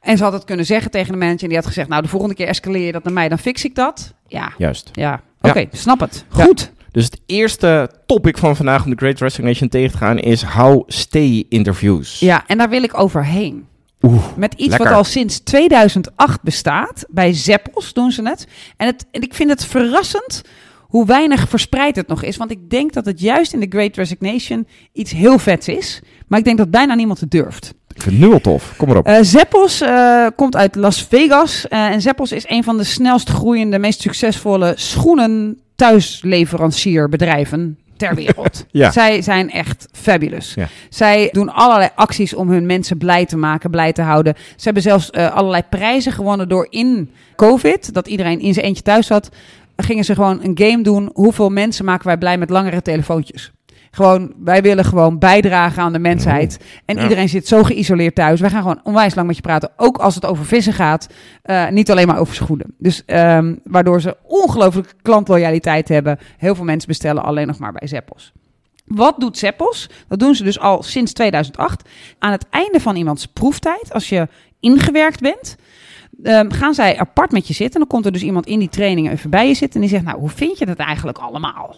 En 0.00 0.16
ze 0.16 0.22
had 0.24 0.32
het 0.32 0.44
kunnen 0.44 0.66
zeggen 0.66 0.90
tegen 0.90 1.12
de 1.12 1.18
manager. 1.18 1.42
En 1.42 1.48
die 1.48 1.56
had 1.56 1.66
gezegd: 1.66 1.88
Nou, 1.88 2.02
de 2.02 2.08
volgende 2.08 2.34
keer 2.34 2.46
escaleer 2.48 2.86
je 2.86 2.92
dat 2.92 3.04
naar 3.04 3.12
mij. 3.12 3.28
Dan 3.28 3.38
fix 3.38 3.64
ik 3.64 3.74
dat. 3.74 4.14
Ja, 4.26 4.52
Juist. 4.58 4.88
ja. 4.92 5.20
Ja. 5.42 5.48
Oké, 5.50 5.66
snap 5.72 6.00
het. 6.00 6.24
Ja. 6.36 6.46
Dus 6.92 7.04
het 7.04 7.20
eerste 7.26 7.90
topic 8.06 8.38
van 8.38 8.56
vandaag 8.56 8.84
om 8.84 8.90
de 8.90 8.96
Great 8.96 9.20
Resignation 9.20 9.68
tegen 9.68 9.90
te 9.90 9.96
gaan 9.96 10.18
is 10.18 10.42
how 10.42 10.82
stay 10.86 11.44
interviews. 11.48 12.18
Ja, 12.18 12.44
en 12.46 12.58
daar 12.58 12.68
wil 12.68 12.82
ik 12.82 12.98
overheen. 12.98 13.66
Oeh, 14.02 14.24
Met 14.36 14.54
iets 14.54 14.68
Lekker. 14.68 14.88
wat 14.88 14.96
al 14.96 15.04
sinds 15.04 15.38
2008 15.40 16.42
bestaat. 16.42 17.04
Bij 17.08 17.32
Zeppels 17.32 17.92
doen 17.92 18.10
ze 18.10 18.28
het. 18.28 18.46
En, 18.76 18.86
het. 18.86 19.06
en 19.10 19.22
ik 19.22 19.34
vind 19.34 19.50
het 19.50 19.64
verrassend 19.64 20.42
hoe 20.92 21.06
weinig 21.06 21.48
verspreid 21.48 21.96
het 21.96 22.06
nog 22.08 22.22
is. 22.22 22.36
Want 22.36 22.50
ik 22.50 22.70
denk 22.70 22.92
dat 22.92 23.04
het 23.04 23.20
juist 23.20 23.52
in 23.52 23.60
de 23.60 23.66
Great 23.68 23.96
Resignation 23.96 24.66
iets 24.92 25.10
heel 25.12 25.38
vets 25.38 25.68
is. 25.68 26.00
Maar 26.26 26.38
ik 26.38 26.44
denk 26.44 26.58
dat 26.58 26.70
bijna 26.70 26.94
niemand 26.94 27.20
het 27.20 27.30
durft. 27.30 27.74
ik 27.94 28.02
vind 28.02 28.14
het 28.16 28.24
nu 28.24 28.32
al 28.32 28.40
tof. 28.40 28.74
Kom 28.76 28.90
erop. 28.90 29.06
Eh 29.06 29.16
Zeppels 29.20 29.80
eh, 29.80 30.26
komt 30.36 30.56
uit 30.56 30.74
Las 30.74 31.02
Vegas. 31.02 31.68
eh, 31.68 31.86
en 31.86 32.00
Zeppels 32.00 32.32
is 32.32 32.44
een 32.48 32.64
van 32.64 32.76
de 32.76 32.84
snelst 32.84 33.28
groeiende, 33.28 33.78
meest 33.78 34.00
succesvolle 34.00 34.72
schoenen 34.76 35.58
thuisleverancierbedrijven 35.76 37.78
ter 37.96 38.14
wereld. 38.14 38.64
Ja. 38.70 38.90
Zij 38.90 39.22
zijn 39.22 39.50
echt 39.50 39.88
fabulous. 39.92 40.54
Ja. 40.54 40.68
Zij 40.88 41.28
doen 41.32 41.52
allerlei 41.52 41.90
acties 41.94 42.34
om 42.34 42.50
hun 42.50 42.66
mensen 42.66 42.98
blij 42.98 43.26
te 43.26 43.36
maken, 43.36 43.70
blij 43.70 43.92
te 43.92 44.02
houden. 44.02 44.34
Ze 44.56 44.64
hebben 44.64 44.82
zelfs 44.82 45.12
allerlei 45.12 45.62
prijzen 45.70 46.12
gewonnen 46.12 46.48
door 46.48 46.66
in 46.70 47.10
COVID, 47.36 47.94
dat 47.94 48.08
iedereen 48.08 48.40
in 48.40 48.54
zijn 48.54 48.66
eentje 48.66 48.82
thuis 48.82 49.06
zat, 49.06 49.28
gingen 49.82 50.04
ze 50.04 50.14
gewoon 50.14 50.40
een 50.44 50.58
game 50.58 50.82
doen. 50.82 51.10
Hoeveel 51.14 51.50
mensen 51.50 51.84
maken 51.84 52.06
wij 52.06 52.18
blij 52.18 52.38
met 52.38 52.50
langere 52.50 52.82
telefoontjes? 52.82 53.52
Gewoon, 53.90 54.32
wij 54.38 54.62
willen 54.62 54.84
gewoon 54.84 55.18
bijdragen 55.18 55.82
aan 55.82 55.92
de 55.92 55.98
mensheid. 55.98 56.58
En 56.84 56.96
Ja. 56.96 57.02
iedereen 57.02 57.28
zit 57.28 57.48
zo 57.48 57.62
geïsoleerd 57.62 58.14
thuis. 58.14 58.40
Wij 58.40 58.50
gaan 58.50 58.62
gewoon 58.62 58.80
onwijs 58.84 59.14
lang 59.14 59.26
met 59.26 59.36
je 59.36 59.42
praten. 59.42 59.70
Ook 59.76 59.96
als 59.98 60.14
het 60.14 60.26
over 60.26 60.44
vissen 60.44 60.72
gaat. 60.72 61.06
Eh, 61.42 61.68
niet 61.68 61.90
alleen 61.90 62.06
maar 62.06 62.18
over 62.18 62.34
schoenen. 62.34 62.74
Dus 62.78 63.04
ehm, 63.04 63.54
waardoor 63.64 64.00
ze 64.00 64.16
ongelooflijke 64.22 64.94
klantloyaliteit 65.02 65.88
hebben. 65.88 66.18
Heel 66.36 66.54
veel 66.54 66.64
mensen 66.64 66.88
bestellen 66.88 67.22
alleen 67.24 67.46
nog 67.46 67.58
maar 67.58 67.72
bij 67.72 67.88
Zeppos. 67.88 68.32
Wat 68.84 69.14
doet 69.20 69.38
Zeppos? 69.38 69.90
Dat 70.08 70.18
doen 70.18 70.34
ze 70.34 70.44
dus 70.44 70.58
al 70.58 70.82
sinds 70.82 71.12
2008. 71.12 71.88
Aan 72.18 72.32
het 72.32 72.46
einde 72.50 72.80
van 72.80 72.96
iemands 72.96 73.26
proeftijd, 73.26 73.92
als 73.92 74.08
je 74.08 74.28
ingewerkt 74.60 75.20
bent, 75.20 75.56
ehm, 76.22 76.50
gaan 76.50 76.74
zij 76.74 76.98
apart 76.98 77.32
met 77.32 77.46
je 77.46 77.54
zitten. 77.54 77.80
Dan 77.80 77.88
komt 77.88 78.06
er 78.06 78.12
dus 78.12 78.22
iemand 78.22 78.46
in 78.46 78.58
die 78.58 78.68
training 78.68 79.10
even 79.10 79.30
bij 79.30 79.48
je 79.48 79.54
zitten 79.54 79.74
en 79.74 79.86
die 79.86 79.96
zegt, 79.96 80.04
nou, 80.08 80.18
hoe 80.18 80.28
vind 80.30 80.58
je 80.58 80.68
het 80.68 80.78
eigenlijk 80.78 81.18
allemaal? 81.18 81.76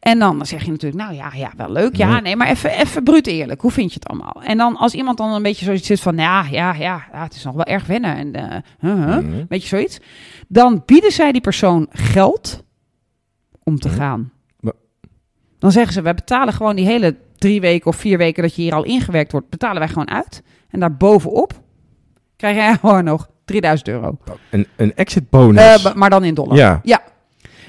En 0.00 0.18
dan 0.18 0.46
zeg 0.46 0.64
je 0.64 0.70
natuurlijk, 0.70 1.02
nou 1.02 1.14
ja, 1.14 1.30
ja 1.34 1.52
wel 1.56 1.70
leuk. 1.72 1.96
Ja, 1.96 2.20
nee, 2.20 2.36
maar 2.36 2.48
even, 2.48 2.70
even 2.70 3.02
bruut 3.02 3.26
eerlijk. 3.26 3.60
Hoe 3.60 3.70
vind 3.70 3.92
je 3.92 3.98
het 3.98 4.08
allemaal? 4.08 4.42
En 4.42 4.58
dan 4.58 4.76
als 4.76 4.94
iemand 4.94 5.18
dan 5.18 5.32
een 5.32 5.42
beetje 5.42 5.64
zoiets 5.64 5.86
zit 5.86 6.00
van, 6.00 6.16
ja, 6.16 6.46
ja, 6.50 6.74
ja, 6.74 7.04
ja 7.12 7.22
het 7.22 7.34
is 7.34 7.44
nog 7.44 7.54
wel 7.54 7.64
erg 7.64 7.86
wennen. 7.86 8.16
En 8.16 8.32
eh, 8.34 8.56
huh, 8.78 9.04
huh, 9.04 9.16
Mhm. 9.24 9.44
weet 9.48 9.62
je 9.62 9.68
zoiets? 9.68 9.98
Dan 10.48 10.82
bieden 10.86 11.12
zij 11.12 11.32
die 11.32 11.40
persoon 11.40 11.86
geld 11.90 12.62
om 13.62 13.78
te 13.78 13.88
Mhm. 13.88 13.96
gaan. 13.96 14.30
Dan 15.58 15.72
zeggen 15.72 15.92
ze, 15.92 16.02
wij 16.02 16.14
betalen 16.14 16.54
gewoon 16.54 16.76
die 16.76 16.86
hele 16.86 17.16
drie 17.38 17.60
weken 17.60 17.86
of 17.86 17.96
vier 17.96 18.18
weken 18.18 18.42
dat 18.42 18.54
je 18.54 18.62
hier 18.62 18.74
al 18.74 18.84
ingewerkt 18.84 19.32
wordt, 19.32 19.48
betalen 19.50 19.78
wij 19.78 19.88
gewoon 19.88 20.10
uit. 20.10 20.42
En 20.70 20.80
daarbovenop 20.80 21.62
krijg 22.36 22.56
jij 22.56 22.74
gewoon 22.78 23.04
nog 23.04 23.28
3000 23.46 23.88
euro. 23.88 24.18
Een, 24.50 24.66
een 24.76 24.94
exit 24.94 25.30
bonus. 25.30 25.84
Eh, 25.84 25.94
maar 25.94 26.10
dan 26.10 26.24
in 26.24 26.34
dollar. 26.34 26.56
ja. 26.56 26.80
Ja. 26.84 27.02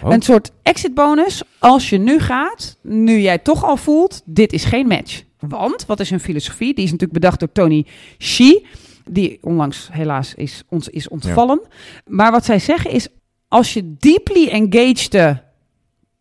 Oh. 0.03 0.11
Een 0.11 0.21
soort 0.21 0.51
exit 0.61 0.93
bonus 0.93 1.41
als 1.59 1.89
je 1.89 1.97
nu 1.97 2.19
gaat, 2.19 2.77
nu 2.81 3.19
jij 3.19 3.37
toch 3.37 3.63
al 3.63 3.77
voelt, 3.77 4.21
dit 4.25 4.53
is 4.53 4.65
geen 4.65 4.87
match. 4.87 5.23
Want, 5.39 5.85
wat 5.85 5.99
is 5.99 6.09
hun 6.09 6.19
filosofie? 6.19 6.73
Die 6.73 6.83
is 6.83 6.91
natuurlijk 6.91 7.19
bedacht 7.19 7.39
door 7.39 7.51
Tony 7.51 7.85
Shi, 8.17 8.65
die 9.05 9.37
onlangs 9.41 9.89
helaas 9.91 10.33
is, 10.35 10.63
ons 10.69 10.89
is 10.89 11.07
ontvallen. 11.07 11.61
Maar 12.05 12.31
wat 12.31 12.45
zij 12.45 12.59
zeggen 12.59 12.91
is, 12.91 13.07
als 13.47 13.73
je 13.73 13.93
deeply 13.99 14.47
engaged 14.47 15.41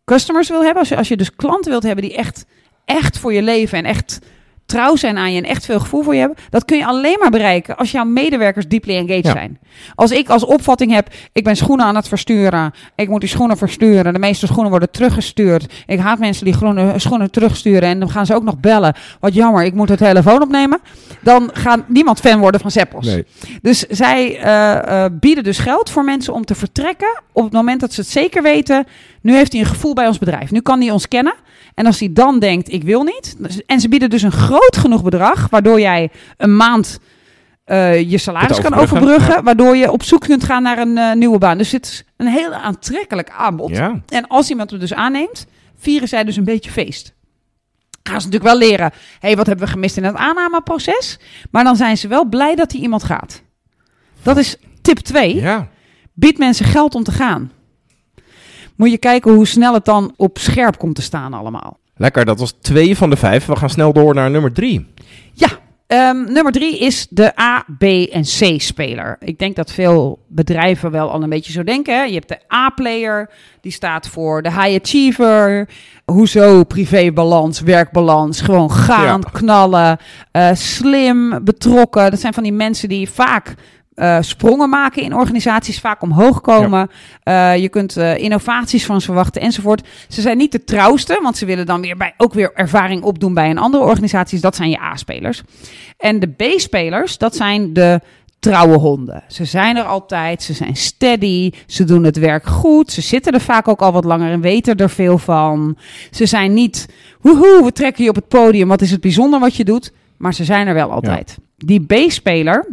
customers 0.05 0.49
wil 0.49 0.63
hebben, 0.63 0.79
als 0.79 0.89
je, 0.89 0.97
als 0.97 1.07
je 1.07 1.17
dus 1.17 1.35
klanten 1.35 1.71
wilt 1.71 1.83
hebben 1.83 2.03
die 2.03 2.15
echt, 2.15 2.45
echt 2.85 3.17
voor 3.17 3.33
je 3.33 3.41
leven 3.41 3.77
en 3.77 3.85
echt 3.85 4.19
trouw 4.67 4.95
zijn 4.95 5.17
aan 5.17 5.31
je 5.33 5.37
en 5.37 5.49
echt 5.49 5.65
veel 5.65 5.79
gevoel 5.79 6.03
voor 6.03 6.13
je 6.13 6.19
hebben, 6.19 6.37
dat 6.49 6.65
kun 6.65 6.77
je 6.77 6.85
alleen 6.85 7.17
maar 7.19 7.29
bereiken 7.29 7.77
als 7.77 7.91
jouw 7.91 8.03
medewerkers 8.05 8.67
deeply 8.67 8.95
engaged 8.95 9.25
Ja. 9.25 9.31
zijn. 9.31 9.59
Als 9.95 10.11
ik 10.11 10.29
als 10.29 10.45
opvatting 10.45 10.91
heb, 10.91 11.07
ik 11.33 11.43
ben 11.43 11.55
schoenen 11.55 11.85
aan 11.85 11.95
het 11.95 12.07
versturen, 12.07 12.73
ik 12.95 13.09
moet 13.09 13.19
die 13.19 13.29
schoenen 13.29 13.57
versturen, 13.57 14.13
de 14.13 14.19
meeste 14.19 14.47
schoenen 14.47 14.69
worden 14.69 14.91
teruggestuurd, 14.91 15.73
ik 15.85 15.99
haat 15.99 16.19
mensen 16.19 16.45
die 16.45 16.53
groene 16.53 16.93
schoenen 16.99 17.31
terugsturen 17.31 17.89
en 17.89 17.99
dan 17.99 18.09
gaan 18.09 18.25
ze 18.25 18.35
ook 18.35 18.43
nog 18.43 18.59
bellen, 18.59 18.95
wat 19.19 19.33
jammer, 19.33 19.63
ik 19.63 19.73
moet 19.73 19.87
de 19.87 19.97
telefoon 19.97 20.41
opnemen, 20.41 20.79
dan 21.21 21.49
gaat 21.53 21.79
niemand 21.87 22.19
fan 22.19 22.39
worden 22.39 22.61
van. 22.61 22.71
Nee. 22.99 23.25
Dus 23.61 23.79
zij 23.79 24.39
eh, 24.39 25.03
eh, 25.05 25.11
bieden 25.19 25.43
dus 25.43 25.57
geld 25.59 25.89
voor 25.89 26.03
mensen 26.03 26.33
om 26.33 26.45
te 26.45 26.55
vertrekken 26.55 27.21
op 27.33 27.43
het 27.43 27.53
moment 27.53 27.79
dat 27.79 27.93
ze 27.93 28.01
het 28.01 28.09
zeker 28.09 28.43
weten. 28.43 28.85
Nu 29.21 29.33
heeft 29.35 29.51
hij 29.51 29.61
een 29.61 29.67
gevoel 29.67 29.93
bij 29.93 30.07
ons 30.07 30.17
bedrijf. 30.17 30.51
Nu 30.51 30.61
kan 30.61 30.81
hij 30.81 30.91
ons 30.91 31.07
kennen. 31.07 31.33
En 31.73 31.85
als 31.85 31.99
hij 31.99 32.13
dan 32.13 32.39
denkt, 32.39 32.71
ik 32.71 32.83
wil 32.83 33.03
niet. 33.03 33.35
dus- 33.39 33.65
En 33.65 33.79
ze 33.79 33.89
bieden 33.89 34.09
dus 34.09 34.21
een 34.21 34.31
groot 34.31 34.56
genoeg 34.59 35.03
bedrag, 35.03 35.49
waardoor 35.49 35.79
jij 35.79 36.09
een 36.37 36.55
maand 36.55 36.99
eh, 37.67 38.09
je 38.09 38.17
salaris 38.17 38.61
kan 38.61 38.73
overbruggen. 38.73 39.43
Waardoor 39.43 39.75
je 39.75 39.91
op 39.91 40.03
zoek 40.03 40.21
kunt 40.21 40.43
gaan 40.43 40.63
naar 40.63 40.77
een 40.77 40.97
eh, 40.97 41.13
nieuwe 41.13 41.37
baan. 41.37 41.57
Dus 41.57 41.71
het 41.71 41.85
is 41.85 42.03
een 42.17 42.27
heel 42.27 42.53
aantrekkelijk 42.53 43.29
aanbod. 43.29 43.69
Ja. 43.69 44.01
En 44.07 44.27
als 44.27 44.49
iemand 44.49 44.71
het 44.71 44.79
dus 44.79 44.93
aanneemt, 44.93 45.45
vieren 45.77 46.07
zij 46.07 46.23
dus 46.23 46.35
een 46.35 46.43
beetje 46.43 46.71
feest. 46.71 47.13
Gaan 48.03 48.21
ze 48.21 48.27
natuurlijk 48.27 48.59
wel 48.59 48.69
leren, 48.69 48.91
hey, 49.19 49.35
wat 49.35 49.47
hebben 49.47 49.65
we 49.65 49.71
gemist 49.71 49.97
in 49.97 50.03
het 50.03 50.15
aannameproces? 50.15 51.19
Maar 51.51 51.63
dan 51.63 51.75
zijn 51.75 51.97
ze 51.97 52.07
wel 52.07 52.25
blij 52.25 52.55
dat 52.55 52.69
die 52.69 52.81
iemand 52.81 53.03
gaat. 53.03 53.41
Dat 54.23 54.37
is 54.37 54.57
tip 54.81 54.97
2. 54.97 55.35
Ja. 55.35 55.67
Bied 56.13 56.37
mensen 56.37 56.65
geld 56.65 56.95
om 56.95 57.03
te 57.03 57.11
gaan. 57.11 57.51
Moet 58.75 58.91
je 58.91 58.97
kijken 58.97 59.33
hoe 59.33 59.47
snel 59.47 59.73
het 59.73 59.85
dan 59.85 60.13
op 60.15 60.37
scherp 60.37 60.77
komt 60.77 60.95
te 60.95 61.01
staan 61.01 61.33
allemaal. 61.33 61.77
Lekker, 61.97 62.25
dat 62.25 62.39
was 62.39 62.53
twee 62.61 62.97
van 62.97 63.09
de 63.09 63.15
vijf. 63.17 63.45
We 63.45 63.55
gaan 63.55 63.69
snel 63.69 63.93
door 63.93 64.13
naar 64.13 64.29
nummer 64.31 64.53
drie. 64.53 64.87
Ja, 65.33 65.47
ehm, 65.87 66.33
nummer 66.33 66.51
drie 66.51 66.79
is 66.79 67.07
de 67.09 67.39
A, 67.39 67.65
B 67.77 67.83
en 67.83 68.21
C 68.21 68.61
speler. 68.61 69.17
Ik 69.19 69.39
denk 69.39 69.55
dat 69.55 69.71
veel 69.71 70.19
bedrijven 70.27 70.91
wel 70.91 71.11
al 71.11 71.23
een 71.23 71.29
beetje 71.29 71.51
zo 71.51 71.63
denken. 71.63 71.97
Hè? 71.97 72.03
Je 72.03 72.13
hebt 72.13 72.27
de 72.27 72.55
A-player, 72.55 73.29
die 73.61 73.71
staat 73.71 74.07
voor 74.07 74.41
de 74.41 74.51
high 74.51 74.79
achiever. 74.83 75.69
Hoezo 76.05 76.63
privébalans, 76.63 77.59
werkbalans, 77.59 78.41
gewoon 78.41 78.71
gaan, 78.71 79.21
Ja. 79.23 79.29
knallen, 79.31 79.97
eh, 80.31 80.49
slim, 80.53 81.39
betrokken. 81.43 82.11
Dat 82.11 82.19
zijn 82.19 82.33
van 82.33 82.43
die 82.43 82.53
mensen 82.53 82.89
die 82.89 83.09
vaak 83.09 83.55
eh, 83.97 84.17
sprongen 84.19 84.69
maken 84.69 85.03
in 85.03 85.15
organisaties, 85.15 85.79
vaak 85.79 86.01
omhoog 86.01 86.41
komen. 86.41 86.89
Eh, 87.23 87.57
je 87.57 87.69
kunt 87.69 87.97
eh, 87.97 88.17
innovaties 88.17 88.85
van 88.85 88.99
ze 88.99 89.05
verwachten 89.05 89.41
enzovoort. 89.41 89.87
Ze 90.07 90.21
zijn 90.21 90.37
niet 90.37 90.51
de 90.51 90.63
trouwste, 90.63 91.19
want 91.21 91.37
ze 91.37 91.45
willen 91.45 91.65
dan 91.65 91.81
weer 91.81 91.97
bij, 91.97 92.13
ook 92.17 92.33
weer 92.33 92.51
ervaring 92.53 93.03
opdoen 93.03 93.33
bij 93.33 93.49
een 93.49 93.57
andere 93.57 93.83
organisatie. 93.83 94.39
Dat 94.39 94.55
zijn 94.55 94.69
je 94.69 94.81
A-spelers. 94.81 95.43
En 95.97 96.19
de 96.19 96.27
B-spelers, 96.27 97.17
dat 97.17 97.35
zijn 97.35 97.73
de 97.73 98.01
trouwe 98.39 98.77
honden. 98.77 99.23
Ze 99.27 99.45
zijn 99.45 99.77
er 99.77 99.83
altijd, 99.83 100.43
ze 100.43 100.53
zijn 100.53 100.75
steady, 100.75 101.51
ze 101.67 101.83
doen 101.83 102.03
het 102.03 102.17
werk 102.17 102.45
goed, 102.45 102.91
ze 102.91 103.01
zitten 103.01 103.33
er 103.33 103.41
vaak 103.41 103.67
ook 103.67 103.81
al 103.81 103.91
wat 103.91 104.05
langer 104.05 104.31
en 104.31 104.41
weten 104.41 104.75
er 104.75 104.89
veel 104.89 105.17
van. 105.17 105.77
Ze 106.11 106.25
zijn 106.25 106.53
niet, 106.53 106.87
woehoe, 107.21 107.63
we 107.63 107.71
trekken 107.71 108.03
je 108.03 108.09
op 108.09 108.15
het 108.15 108.27
podium, 108.27 108.67
wat 108.67 108.81
is 108.81 108.91
het 108.91 109.01
bijzonder 109.01 109.39
wat 109.39 109.55
je 109.55 109.65
doet, 109.65 109.91
maar 110.17 110.33
ze 110.33 110.43
zijn 110.43 110.67
er 110.67 110.73
wel 110.73 110.91
altijd. 110.91 111.37
Die 111.57 111.85
B-speler, 111.85 112.67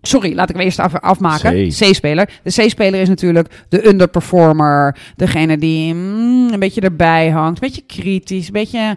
sorry, 0.00 0.34
laat 0.34 0.48
ik 0.48 0.56
hem 0.56 0.64
eerst 0.64 0.78
af, 0.78 0.94
afmaken. 0.94 1.68
C-speler. 1.68 2.30
De 2.42 2.50
C-speler 2.50 3.00
is 3.00 3.08
natuurlijk 3.08 3.64
de 3.68 3.86
underperformer, 3.86 4.96
degene 5.16 5.58
die 5.58 5.94
mm, 5.94 6.52
een 6.52 6.60
beetje 6.60 6.80
erbij 6.80 7.30
hangt, 7.30 7.62
een 7.62 7.68
beetje 7.68 8.00
kritisch, 8.02 8.46
een 8.46 8.52
beetje... 8.52 8.96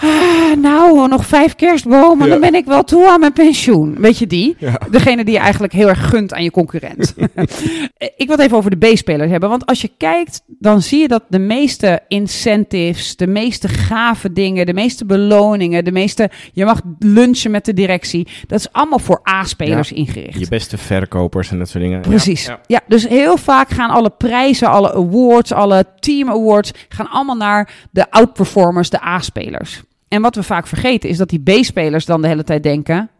Ah, 0.00 0.56
nou, 0.56 1.08
nog 1.08 1.26
vijf 1.26 1.54
kerstbomen, 1.54 2.26
Ja. 2.26 2.32
dan 2.32 2.40
ben 2.40 2.54
ik 2.54 2.64
wel 2.64 2.84
toe 2.84 3.08
aan 3.08 3.20
mijn 3.20 3.32
pensioen. 3.32 3.94
Weet 3.98 4.18
je 4.18 4.26
die? 4.26 4.56
Ja. 4.58 4.80
Degene 4.90 5.24
die 5.24 5.34
je 5.34 5.40
eigenlijk 5.40 5.72
heel 5.72 5.88
erg 5.88 6.08
gunt 6.08 6.32
aan 6.34 6.42
je 6.42 6.50
concurrent. 6.50 7.14
ik 8.16 8.26
wil 8.26 8.36
het 8.36 8.40
even 8.40 8.56
over 8.56 8.78
de 8.78 8.92
B-spelers 8.92 9.30
hebben. 9.30 9.48
Want 9.48 9.66
als 9.66 9.80
je 9.80 9.90
kijkt, 9.96 10.42
dan 10.46 10.82
zie 10.82 11.00
je 11.00 11.08
dat 11.08 11.22
de 11.28 11.38
meeste 11.38 12.00
incentives, 12.08 13.16
de 13.16 13.26
meeste 13.26 13.68
gave 13.68 14.32
dingen, 14.32 14.66
de 14.66 14.74
meeste 14.74 15.04
beloningen, 15.04 15.84
de 15.84 15.92
meeste... 15.92 16.30
Je 16.52 16.64
mag 16.64 16.80
lunchen 16.98 17.50
met 17.50 17.64
de 17.64 17.74
directie. 17.74 18.28
Dat 18.46 18.58
is 18.58 18.72
allemaal 18.72 18.98
voor 18.98 19.20
A-spelers 19.28 19.92
ingericht. 19.92 20.38
Je 20.38 20.48
beste 20.48 20.78
verkopers 20.78 21.50
en 21.50 21.58
dat 21.58 21.68
soort 21.68 21.82
dingen. 21.84 22.00
Precies. 22.00 22.46
Ja. 22.46 22.60
Ja. 22.66 22.80
dus 22.86 23.08
heel 23.08 23.36
vaak 23.36 23.70
gaan 23.70 23.90
alle 23.90 24.10
prijzen, 24.10 24.68
alle 24.68 24.92
awards, 24.94 25.52
alle 25.52 25.84
team 26.00 26.28
awards, 26.30 26.72
gaan 26.88 27.10
allemaal 27.10 27.36
naar 27.36 27.70
de 27.90 28.10
outperformers, 28.10 28.90
de 28.90 29.04
A-spelers. 29.04 29.82
En 30.08 30.22
wat 30.22 30.34
we 30.34 30.42
vaak 30.42 30.66
vergeten 30.66 31.08
is 31.08 31.16
dat 31.16 31.28
die 31.28 31.42
B-spelers 31.42 32.04
dan 32.04 32.22
de 32.22 32.28
hele 32.28 32.44
tijd 32.44 32.62
denken, 32.62 33.10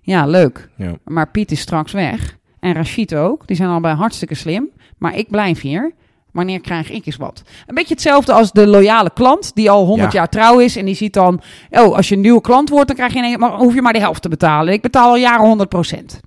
ja 0.00 0.26
leuk, 0.26 0.68
Ja. 0.76 0.92
maar 1.04 1.30
Piet 1.30 1.50
is 1.50 1.60
straks 1.60 1.92
weg. 1.92 2.36
En 2.60 2.72
Rashid 2.72 3.14
ook, 3.14 3.46
die 3.46 3.56
zijn 3.56 3.68
allebei 3.68 3.94
hartstikke 3.96 4.34
slim, 4.34 4.70
maar 4.98 5.16
ik 5.16 5.30
blijf 5.30 5.60
hier. 5.60 5.92
Wanneer 6.32 6.60
krijg 6.60 6.90
ik 6.90 7.06
eens 7.06 7.16
wat? 7.16 7.42
Een 7.66 7.74
beetje 7.74 7.94
hetzelfde 7.94 8.32
als 8.32 8.52
de 8.52 8.66
loyale 8.66 9.10
klant 9.14 9.54
die 9.54 9.70
al 9.70 9.84
100 9.86 10.12
Ja. 10.12 10.18
jaar 10.18 10.28
trouw 10.28 10.58
is. 10.58 10.76
En 10.76 10.84
die 10.84 10.94
ziet 10.94 11.12
dan, 11.12 11.40
oh, 11.70 11.96
als 11.96 12.08
je 12.08 12.14
een 12.14 12.20
nieuwe 12.20 12.40
klant 12.40 12.68
wordt, 12.68 12.86
dan 12.86 12.96
krijg 12.96 13.12
je 13.12 13.18
ineens- 13.18 13.36
maar 13.36 13.50
hoef 13.52 13.74
je 13.74 13.82
maar 13.82 13.92
de 13.92 13.98
helft 13.98 14.22
te 14.22 14.28
betalen. 14.28 14.72
Ik 14.72 14.82
betaal 14.82 15.08
al 15.08 15.16
jaren 15.16 15.46
100% 15.46 16.20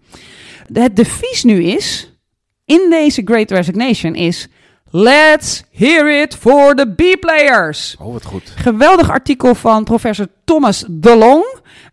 Het 0.73 0.95
devies 0.95 1.43
nu 1.43 1.63
is, 1.63 2.13
in 2.65 2.87
deze 2.89 3.21
Great 3.25 3.51
Resignation, 3.51 4.15
is... 4.15 4.47
Let's 4.91 5.63
hear 5.71 6.21
it 6.21 6.35
for 6.35 6.75
the 6.75 6.87
B-players. 6.95 7.95
Oh, 7.99 8.13
wat 8.13 8.25
goed. 8.25 8.53
Geweldig 8.55 9.09
artikel 9.09 9.55
van 9.55 9.83
professor 9.83 10.27
Thomas 10.45 10.85
DeLong 10.89 11.45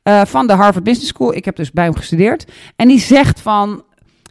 eh, 0.03 0.25
van 0.25 0.47
de 0.47 0.53
Harvard 0.53 0.85
Business 0.85 1.09
School. 1.09 1.35
Ik 1.35 1.45
heb 1.45 1.57
dus 1.57 1.71
bij 1.71 1.85
hem 1.85 1.95
gestudeerd. 1.97 2.45
En 2.77 2.89
die 2.89 3.01
zegt 3.01 3.41
van... 3.41 3.83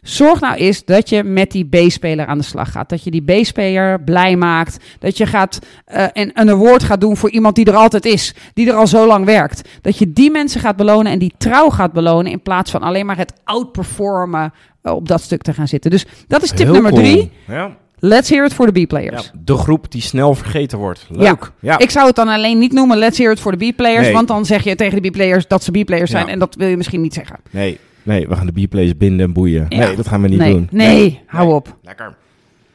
Zorg 0.02 0.40
nou 0.40 0.54
eens 0.54 0.84
dat 0.84 1.08
je 1.08 1.22
met 1.22 1.50
die 1.50 1.68
B-speler 1.68 2.26
aan 2.26 2.38
de 2.38 2.44
slag 2.44 2.72
gaat. 2.72 2.88
Dat 2.88 3.04
je 3.04 3.10
die 3.10 3.22
B-speler 3.40 4.00
blij 4.00 4.36
maakt. 4.36 4.84
Dat 4.98 5.16
je 5.16 5.26
gaat, 5.26 5.58
eh, 5.84 6.04
een, 6.12 6.30
een 6.34 6.50
award 6.50 6.82
gaat 6.82 7.00
doen 7.00 7.16
voor 7.16 7.30
iemand 7.30 7.54
die 7.54 7.64
er 7.64 7.76
altijd 7.76 8.04
is. 8.04 8.34
Die 8.54 8.68
er 8.68 8.74
al 8.74 8.86
zo 8.86 9.06
lang 9.06 9.24
werkt. 9.24 9.68
Dat 9.80 9.98
je 9.98 10.12
die 10.12 10.30
mensen 10.30 10.60
gaat 10.60 10.76
belonen 10.76 11.12
en 11.12 11.18
die 11.18 11.34
trouw 11.38 11.68
gaat 11.68 11.92
belonen. 11.92 12.32
In 12.32 12.42
plaats 12.42 12.70
van 12.70 12.82
alleen 12.82 13.06
maar 13.06 13.16
het 13.16 13.32
outperformen 13.44 14.52
eh, 14.82 14.92
op 14.92 15.08
dat 15.08 15.20
stuk 15.20 15.42
te 15.42 15.52
gaan 15.54 15.68
zitten. 15.68 15.90
Dus 15.90 16.06
dat 16.26 16.42
is 16.42 16.48
tip 16.48 16.58
Heel 16.58 16.72
nummer 16.72 16.92
cool. 16.92 17.02
drie. 17.02 17.30
Ja. 17.46 17.76
Let's 18.06 18.28
hear 18.28 18.44
it 18.44 18.54
for 18.54 18.72
the 18.72 18.78
Ja, 18.80 18.86
B-players. 18.86 19.30
de 19.44 19.56
groep 19.56 19.90
die 19.90 20.02
snel 20.02 20.34
vergeten 20.34 20.78
wordt. 20.78 21.06
Leuk. 21.10 21.50
Ja. 21.60 21.78
Ik 21.78 21.90
zou 21.90 22.06
het 22.06 22.16
dan 22.16 22.28
alleen 22.28 22.58
niet 22.58 22.72
noemen 22.72 22.98
let's 22.98 23.18
hear 23.18 23.32
it 23.32 23.40
for 23.40 23.56
the 23.56 23.72
B-players. 23.72 24.02
Nee. 24.02 24.12
Want 24.12 24.28
dan 24.28 24.44
zeg 24.44 24.64
je 24.64 24.74
tegen 24.74 25.02
de 25.02 25.10
B-players 25.10 25.46
dat 25.46 25.64
ze 25.64 25.70
B-players 25.70 26.10
zijn. 26.10 26.26
Ja. 26.26 26.32
En 26.32 26.38
dat 26.38 26.54
wil 26.54 26.68
je 26.68 26.76
misschien 26.76 27.00
niet 27.00 27.14
zeggen. 27.14 27.36
Nee, 27.50 27.78
nee, 28.02 28.28
we 28.28 28.36
gaan 28.36 28.46
de 28.46 28.66
B-plays 28.66 28.96
binden 28.96 29.26
en 29.26 29.32
boeien. 29.32 29.66
Ja. 29.68 29.78
Nee, 29.86 29.96
dat 29.96 30.08
gaan 30.08 30.22
we 30.22 30.28
niet 30.28 30.38
nee, 30.38 30.52
doen. 30.52 30.68
Nee, 30.70 31.20
hou 31.26 31.54
op. 31.54 31.76
Lekker. 31.82 32.14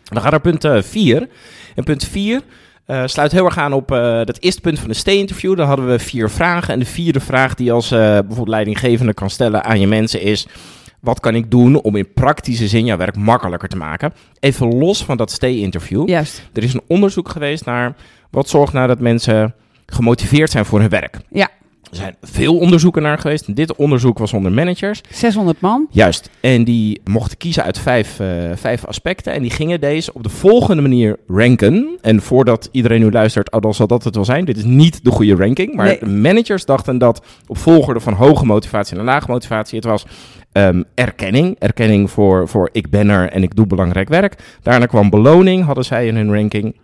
We 0.03 0.19
gaan 0.19 0.31
naar 0.31 0.41
punt 0.41 0.67
4. 0.85 1.27
en 1.75 1.83
punt 1.83 2.05
4 2.05 2.41
uh, 2.87 3.01
sluit 3.05 3.31
heel 3.31 3.45
erg 3.45 3.57
aan 3.57 3.73
op 3.73 3.91
uh, 3.91 3.97
dat 3.97 4.37
eerste 4.39 4.61
punt 4.61 4.79
van 4.79 4.87
de 4.87 4.93
stay-interview. 4.93 5.57
Daar 5.57 5.67
hadden 5.67 5.87
we 5.87 5.99
vier 5.99 6.29
vragen. 6.29 6.73
En 6.73 6.79
de 6.79 6.85
vierde 6.85 7.19
vraag 7.19 7.55
die 7.55 7.65
je 7.65 7.71
als 7.71 7.89
bijvoorbeeld 7.89 8.47
leidinggevende 8.47 9.13
kan 9.13 9.29
stellen 9.29 9.63
aan 9.63 9.79
je 9.79 9.87
mensen 9.87 10.21
is... 10.21 10.47
Wat 11.01 11.19
kan 11.19 11.35
ik 11.35 11.51
doen 11.51 11.81
om 11.81 11.95
in 11.95 12.13
praktische 12.13 12.67
zin 12.67 12.85
jouw 12.85 12.97
werk 12.97 13.15
makkelijker 13.15 13.69
te 13.69 13.77
maken? 13.77 14.13
Even 14.39 14.77
los 14.77 15.03
van 15.05 15.17
dat 15.17 15.31
stay-interview. 15.31 16.07
Juist. 16.09 16.49
Er 16.53 16.63
is 16.63 16.73
een 16.73 16.81
onderzoek 16.87 17.29
geweest 17.29 17.65
naar 17.65 17.95
wat 18.31 18.49
zorgt 18.49 18.73
nou 18.73 18.87
dat 18.87 18.99
mensen 18.99 19.53
gemotiveerd 19.85 20.51
zijn 20.51 20.65
voor 20.65 20.79
hun 20.79 20.89
werk. 20.89 21.17
Ja. 21.31 21.49
Er 21.91 21.95
zijn 21.95 22.15
veel 22.21 22.57
onderzoeken 22.57 23.01
naar 23.01 23.17
geweest. 23.17 23.55
dit 23.55 23.75
onderzoek 23.75 24.17
was 24.17 24.33
onder 24.33 24.51
managers. 24.51 25.01
600 25.09 25.61
man. 25.61 25.87
Juist. 25.91 26.29
En 26.41 26.63
die 26.63 27.01
mochten 27.03 27.37
kiezen 27.37 27.63
uit 27.63 27.77
vijf, 27.79 28.19
uh, 28.19 28.27
vijf 28.55 28.85
aspecten. 28.85 29.33
En 29.33 29.41
die 29.41 29.51
gingen 29.51 29.79
deze 29.81 30.13
op 30.13 30.23
de 30.23 30.29
volgende 30.29 30.81
manier 30.81 31.17
ranken. 31.27 31.97
En 32.01 32.21
voordat 32.21 32.69
iedereen 32.71 32.99
nu 32.99 33.11
luistert, 33.11 33.51
oh, 33.51 33.61
dan 33.61 33.73
zal 33.73 33.87
dat 33.87 34.03
het 34.03 34.15
wel 34.15 34.25
zijn. 34.25 34.45
Dit 34.45 34.57
is 34.57 34.63
niet 34.63 35.03
de 35.03 35.11
goede 35.11 35.35
ranking. 35.35 35.73
Maar 35.75 35.85
Nee. 35.85 35.99
de 35.99 36.05
managers 36.05 36.65
dachten 36.65 36.97
dat 36.97 37.25
op 37.47 37.57
volgorde 37.57 37.99
van 37.99 38.13
hoge 38.13 38.45
motivatie 38.45 38.95
naar 38.95 39.05
lage 39.05 39.31
motivatie. 39.31 39.75
Het 39.75 39.85
was 39.87 40.05
ehm, 40.59 40.83
erkenning. 40.93 41.55
Erkenning 41.59 42.11
voor, 42.11 42.47
voor 42.47 42.69
ik 42.71 42.89
ben 42.89 43.09
er 43.09 43.29
en 43.31 43.43
ik 43.43 43.55
doe 43.55 43.67
belangrijk 43.67 44.09
werk. 44.09 44.57
Daarna 44.61 44.85
kwam 44.85 45.09
beloning, 45.09 45.65
hadden 45.65 45.85
zij 45.85 46.07
in 46.07 46.15
hun 46.15 46.33
ranking. 46.33 46.75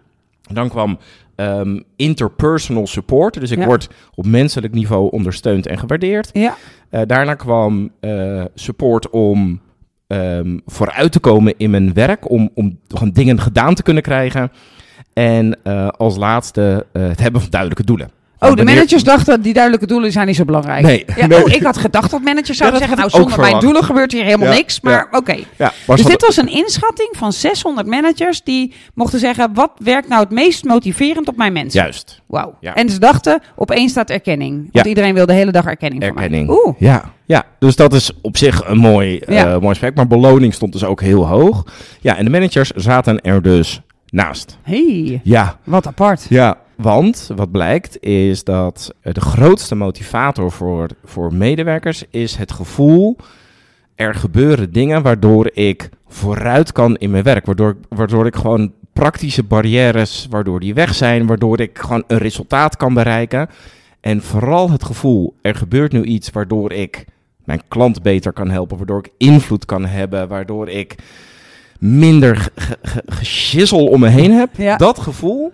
Dan 0.42 0.70
kwam 0.70 0.98
ehm, 1.36 1.80
interpersonal 1.96 2.88
support. 2.88 3.40
Dus 3.40 3.52
ik 3.52 3.58
Ja. 3.60 3.66
word 3.66 3.90
op 4.16 4.26
menselijk 4.26 4.74
niveau 4.74 5.12
ondersteund 5.12 5.68
en 5.68 5.78
gewaardeerd. 5.78 6.30
Ja. 6.34 6.56
Eh, 6.90 7.02
daarna 7.06 7.34
kwam 7.34 7.90
eh, 8.00 8.44
support 8.54 9.10
om 9.10 9.62
ehm, 10.08 10.58
vooruit 10.66 11.12
te 11.12 11.20
komen 11.20 11.54
in 11.58 11.70
mijn 11.70 11.94
werk, 11.94 12.30
om, 12.30 12.50
om 12.54 12.80
gewoon 12.88 13.14
dingen 13.14 13.42
gedaan 13.42 13.74
te 13.74 13.84
kunnen 13.84 14.04
krijgen. 14.04 14.52
En 15.14 15.58
eh, 15.64 15.88
als 15.88 16.18
laatste 16.18 16.86
het 16.92 17.20
hebben 17.20 17.42
van 17.42 17.50
duidelijke 17.50 17.84
doelen. 17.84 18.10
Oh, 18.50 18.52
de 18.52 18.56
Wanneer- 18.58 18.76
managers 18.76 19.04
dachten 19.04 19.42
die 19.42 19.54
duidelijke 19.54 19.86
doelen 19.88 20.12
zijn 20.12 20.28
niet 20.28 20.36
zo 20.36 20.46
belangrijk. 20.46 20.82
Nee, 20.86 21.06
Ja, 21.16 21.26
nee. 21.28 21.44
Oh, 21.44 21.52
ik 21.52 21.64
had 21.64 21.78
gedacht 21.78 22.12
dat 22.12 22.22
managers 22.22 22.58
zouden 22.58 22.80
Ja, 22.80 22.88
dat 22.88 22.98
zeggen, 22.98 23.20
nou 23.22 23.30
zonder 23.30 23.52
mijn 23.52 23.64
doelen 23.64 23.84
gebeurt 23.84 24.12
hier 24.12 24.24
helemaal 24.24 24.48
Ja, 24.50 24.54
niks. 24.54 24.82
Maar 24.82 25.08
oké. 25.12 25.36
Ja, 25.58 25.72
was 25.86 25.98
Dus 26.02 26.06
dit 26.12 26.22
was 26.26 26.38
een 26.38 26.48
inschatting 26.52 27.10
van 27.18 27.34
600 27.34 27.88
managers 27.88 28.42
die 28.44 28.74
mochten 28.94 29.20
zeggen, 29.20 29.54
wat 29.54 29.72
werkt 29.78 30.08
nou 30.08 30.22
het 30.22 30.32
meest 30.32 30.64
motiverend 30.64 31.28
op 31.28 31.38
mijn 31.38 31.54
mensen? 31.54 31.82
Juist, 31.82 32.22
Wauw. 32.28 32.58
Ja. 32.60 32.74
En 32.76 32.90
ze 32.90 33.00
dachten, 33.00 33.42
opeens 33.56 33.92
staat 33.92 34.10
erkenning. 34.10 34.70
Want 34.72 34.86
iedereen 34.86 35.14
wil 35.14 35.26
de 35.26 35.34
hele 35.34 35.52
dag 35.52 35.66
erkenning, 35.66 36.04
erkenning. 36.04 36.46
van 36.48 36.56
mij. 36.56 36.66
Oeh. 36.66 36.76
Ja, 36.80 37.04
ja, 37.26 37.44
dus 37.60 37.76
dat 37.76 37.94
is 37.94 38.12
op 38.22 38.38
zich 38.38 38.68
een 38.68 38.78
mooi, 38.78 39.22
Ja. 39.28 39.46
mooi 39.60 39.68
aspect. 39.70 39.96
Maar 39.96 40.08
beloning 40.08 40.54
stond 40.54 40.72
dus 40.72 40.84
ook 40.84 41.02
heel 41.02 41.28
hoog. 41.28 41.64
Ja, 42.02 42.18
en 42.18 42.24
de 42.26 42.32
managers 42.32 42.70
zaten 42.70 43.22
er 43.22 43.42
dus 43.42 43.82
naast. 44.10 44.58
hey, 44.64 45.20
Ja, 45.24 45.58
wat 45.64 45.88
apart. 45.88 46.26
Ja, 46.30 46.58
want 46.78 47.30
wat 47.36 47.52
blijkt 47.52 48.02
is 48.04 48.44
dat 48.44 48.94
eh, 49.02 49.14
de 49.14 49.22
grootste 49.22 49.76
motivator 49.76 50.52
voor, 50.52 50.88
voor 51.04 51.34
medewerkers 51.34 52.04
is 52.10 52.36
het 52.36 52.52
gevoel 52.52 53.16
er 53.96 54.16
gebeuren 54.16 54.72
dingen 54.72 55.02
waardoor 55.02 55.50
ik 55.54 55.90
vooruit 56.08 56.72
kan 56.72 56.96
in 56.96 57.12
mijn 57.12 57.24
werk. 57.24 57.46
Waardoor, 57.46 57.70
ik- 57.70 57.86
waardoor 57.98 58.26
ik 58.26 58.36
gewoon 58.36 58.72
praktische 58.94 59.44
barrières, 59.44 60.28
waardoor 60.30 60.60
die 60.60 60.74
weg 60.74 60.96
zijn, 60.96 61.26
waardoor 61.26 61.60
ik 61.60 61.78
gewoon 61.78 62.04
een 62.08 62.18
resultaat 62.18 62.78
kan 62.78 62.94
bereiken. 62.94 63.50
En 64.02 64.22
vooral 64.22 64.72
het 64.72 64.84
gevoel, 64.84 65.36
er 65.42 65.56
gebeurt 65.56 65.92
nu 65.92 66.04
iets 66.04 66.30
waardoor 66.32 66.72
ik 66.72 67.06
mijn 67.44 67.62
klant 67.68 68.02
beter 68.02 68.34
kan 68.34 68.50
helpen, 68.50 68.78
waardoor 68.78 69.00
ik 69.00 69.12
invloed 69.18 69.66
kan 69.66 69.86
hebben, 69.86 70.28
waardoor 70.28 70.70
ik 70.70 70.96
minder 71.80 72.36
ge- 72.38 72.52
ge- 72.56 72.78
ge- 72.84 73.04
geschissel 73.06 73.86
om 73.88 74.00
me 74.00 74.08
heen 74.08 74.32
heb. 74.32 74.50
Ja. 74.58 74.78
Dat 74.78 75.00
gevoel, 75.00 75.52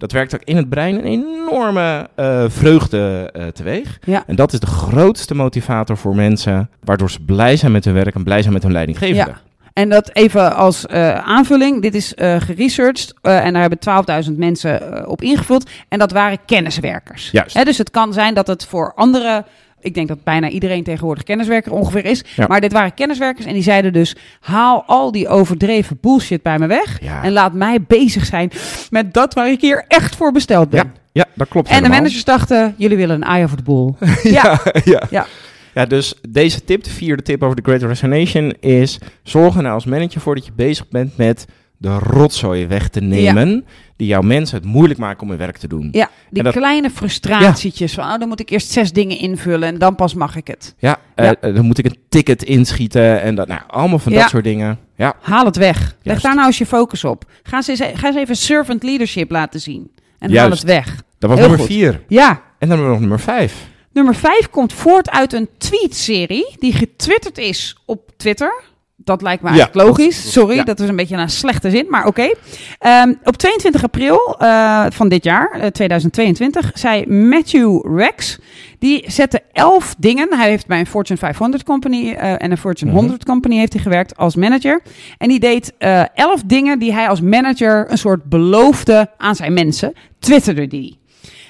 dat 0.00 0.12
werkt 0.12 0.34
ook 0.34 0.44
in 0.44 0.56
het 0.56 0.68
brein 0.68 0.94
een 0.94 1.04
enorme 1.04 2.08
eh, 2.14 2.44
vreugde 2.48 3.30
eh, 3.32 3.46
teweeg. 3.46 3.98
Ja. 4.04 4.22
En 4.26 4.36
dat 4.36 4.52
is 4.52 4.60
de 4.60 4.66
grootste 4.66 5.34
motivator 5.34 5.96
voor 5.96 6.14
mensen, 6.14 6.70
waardoor 6.84 7.10
ze 7.10 7.20
blij 7.24 7.56
zijn 7.56 7.72
met 7.72 7.84
hun 7.84 7.94
werk 7.94 8.14
en 8.14 8.24
blij 8.24 8.40
zijn 8.40 8.52
met 8.52 8.62
hun 8.62 8.72
leidinggevende. 8.72 9.30
Ja. 9.30 9.40
En 9.72 9.88
dat 9.88 10.10
even 10.12 10.56
als 10.56 10.86
eh, 10.86 11.14
aanvulling. 11.14 11.82
Dit 11.82 11.94
is 11.94 12.14
eh 12.14 12.40
geresearched 12.40 13.14
en 13.22 13.52
daar 13.52 13.62
hebben 13.62 14.24
12.000 14.30 14.32
mensen 14.36 15.08
op 15.08 15.22
ingevuld. 15.22 15.70
En 15.88 15.98
dat 15.98 16.12
waren 16.12 16.38
kenniswerkers. 16.46 17.30
Juist. 17.30 17.56
Hè, 17.56 17.64
dus 17.64 17.78
het 17.78 17.90
kan 17.90 18.12
zijn 18.12 18.34
dat 18.34 18.46
het 18.46 18.66
voor 18.66 18.92
andere... 18.94 19.44
Ik 19.80 19.94
denk 19.94 20.08
dat 20.08 20.24
bijna 20.24 20.48
iedereen 20.48 20.84
tegenwoordig 20.84 21.22
kenniswerker 21.22 21.72
ongeveer 21.72 22.04
is. 22.04 22.24
Ja. 22.36 22.46
Maar 22.46 22.60
dit 22.60 22.72
waren 22.72 22.94
kenniswerkers 22.94 23.46
en 23.46 23.52
die 23.52 23.62
zeiden 23.62 23.92
dus... 23.92 24.16
haal 24.40 24.84
al 24.86 25.12
die 25.12 25.28
overdreven 25.28 25.98
bullshit 26.00 26.42
bij 26.42 26.58
me 26.58 26.66
weg... 26.66 26.98
Ja. 27.02 27.22
en 27.22 27.32
laat 27.32 27.52
mij 27.52 27.82
bezig 27.82 28.26
zijn 28.26 28.50
met 28.90 29.14
dat 29.14 29.34
waar 29.34 29.50
ik 29.50 29.60
hier 29.60 29.84
echt 29.88 30.16
voor 30.16 30.32
besteld 30.32 30.70
ben. 30.70 30.92
Ja, 30.94 31.00
ja, 31.12 31.24
dat 31.34 31.48
klopt 31.48 31.68
En 31.68 31.82
de 31.82 31.88
managers 31.88 32.24
dachten, 32.24 32.74
jullie 32.76 32.96
willen 32.96 33.14
een 33.16 33.28
eye 33.28 33.44
over 33.44 33.56
de 33.56 33.62
boel. 33.62 33.96
ja, 34.22 34.60
ja. 34.84 35.02
Ja. 35.10 35.26
Ja, 35.74 35.86
dus 35.86 36.14
deze 36.28 36.64
tip, 36.64 36.84
de 36.84 36.90
vierde 36.90 37.22
tip 37.22 37.42
over 37.42 37.56
de 37.56 37.62
Great 37.62 37.82
Resignation, 37.82 38.54
is 38.60 38.98
zorg 39.22 39.56
er 39.56 39.62
nou 39.62 39.74
als 39.74 39.84
manager 39.84 40.20
voor 40.20 40.34
dat 40.34 40.46
je 40.46 40.52
bezig 40.54 40.88
bent 40.88 41.16
met 41.16 41.46
de 41.76 41.98
rotzooi 41.98 42.66
weg 42.66 42.88
te 42.88 43.00
nemen, 43.00 43.64
die 44.00 44.08
jouw 44.08 44.20
mensen 44.22 44.56
het 44.56 44.66
moeilijk 44.66 44.98
maken 45.00 45.22
om 45.22 45.28
hun 45.28 45.38
werk 45.38 45.56
te 45.56 45.68
doen. 45.68 45.88
Ja, 45.92 46.10
die 46.30 46.42
dat- 46.42 46.52
kleine 46.54 46.90
frustratietjes 46.90 47.94
van, 47.94 48.04
oh, 48.04 48.18
dan 48.18 48.28
moet 48.28 48.40
ik 48.40 48.50
eerst 48.50 48.70
zes 48.70 48.92
dingen 48.92 49.18
invullen 49.18 49.68
en 49.68 49.78
dan 49.78 49.94
pas 49.94 50.14
mag 50.14 50.36
ik 50.36 50.46
het. 50.46 50.74
Ja, 50.78 50.98
eh, 51.14 51.24
Ja. 51.24 51.34
eh, 51.40 51.54
dan 51.54 51.64
moet 51.64 51.78
ik 51.78 51.84
een 51.84 51.96
ticket 52.08 52.42
inschieten 52.42 53.20
en 53.22 53.34
dat, 53.34 53.48
nou, 53.48 53.60
allemaal 53.66 53.98
van 53.98 54.12
Ja. 54.12 54.20
dat 54.20 54.28
soort 54.30 54.44
dingen. 54.44 54.78
Ja, 54.96 55.14
Haal 55.20 55.44
het 55.44 55.56
weg. 55.56 55.96
Leg 56.02 56.20
daar 56.20 56.34
nou 56.34 56.46
eens 56.46 56.58
je 56.58 56.66
focus 56.66 57.04
op. 57.04 57.24
Ga 57.42 57.56
eens, 57.56 57.68
eens- 57.68 57.80
ga 57.94 58.06
eens 58.06 58.16
even 58.16 58.36
servant 58.36 58.82
leadership 58.82 59.30
laten 59.30 59.60
zien. 59.60 59.90
En 60.18 60.36
haal 60.36 60.50
het 60.50 60.62
weg. 60.62 60.86
dat 61.18 61.30
was 61.30 61.38
Heel 61.38 61.48
nummer 61.48 61.58
goed. 61.66 61.76
vier. 61.76 62.00
Ja. 62.08 62.28
En 62.30 62.38
dan 62.58 62.68
hebben 62.68 62.86
we 62.86 62.92
nog 62.92 63.00
nummer 63.00 63.20
vijf. 63.20 63.68
Nummer 63.92 64.14
vijf 64.14 64.48
komt 64.50 64.72
voort 64.72 65.10
uit 65.10 65.32
een 65.32 65.48
tweetserie 65.58 66.54
die 66.58 66.72
getwitterd 66.72 67.38
is 67.38 67.76
op 67.86 68.10
Twitter. 68.16 68.62
Dat 69.04 69.22
lijkt 69.22 69.42
me 69.42 69.48
Ja, 69.48 69.54
eigenlijk 69.54 69.88
logisch. 69.88 70.22
dat- 70.22 70.32
Sorry, 70.32 70.56
ja. 70.56 70.62
dat 70.64 70.78
was 70.78 70.88
een 70.88 70.96
beetje 70.96 71.16
een 71.16 71.30
slechte 71.30 71.70
zin, 71.70 71.86
maar 71.88 72.06
oké. 72.06 72.34
Ehm, 72.78 73.14
op 73.24 73.36
22 73.36 73.82
april 73.82 74.36
eh, 74.38 74.86
van 74.90 75.08
dit 75.08 75.24
jaar, 75.24 75.50
eh, 75.50 75.66
2022, 75.66 76.70
zei 76.74 77.06
Matthew 77.06 77.96
Rex, 77.98 78.38
die 78.78 79.04
zette 79.06 79.42
elf 79.52 79.94
dingen. 79.98 80.28
Hij 80.38 80.48
heeft 80.48 80.66
bij 80.66 80.78
een 80.80 80.86
Fortune 80.86 81.18
500 81.18 81.62
company 81.62 82.10
eh, 82.12 82.32
en 82.42 82.50
een 82.50 82.58
Fortune 82.58 82.90
Mhm. 82.90 83.00
100 83.00 83.24
company 83.24 83.56
heeft 83.56 83.72
hij 83.72 83.82
gewerkt 83.82 84.16
als 84.16 84.36
manager. 84.36 84.82
En 85.18 85.28
die 85.28 85.40
deed 85.40 85.72
eh, 85.78 86.02
elf 86.14 86.42
dingen 86.46 86.78
die 86.78 86.92
hij 86.92 87.08
als 87.08 87.20
manager 87.20 87.90
een 87.90 87.98
soort 87.98 88.24
beloofde 88.24 89.10
aan 89.16 89.34
zijn 89.36 89.52
mensen. 89.52 89.92
Twitterde 90.18 90.66
die. 90.66 90.98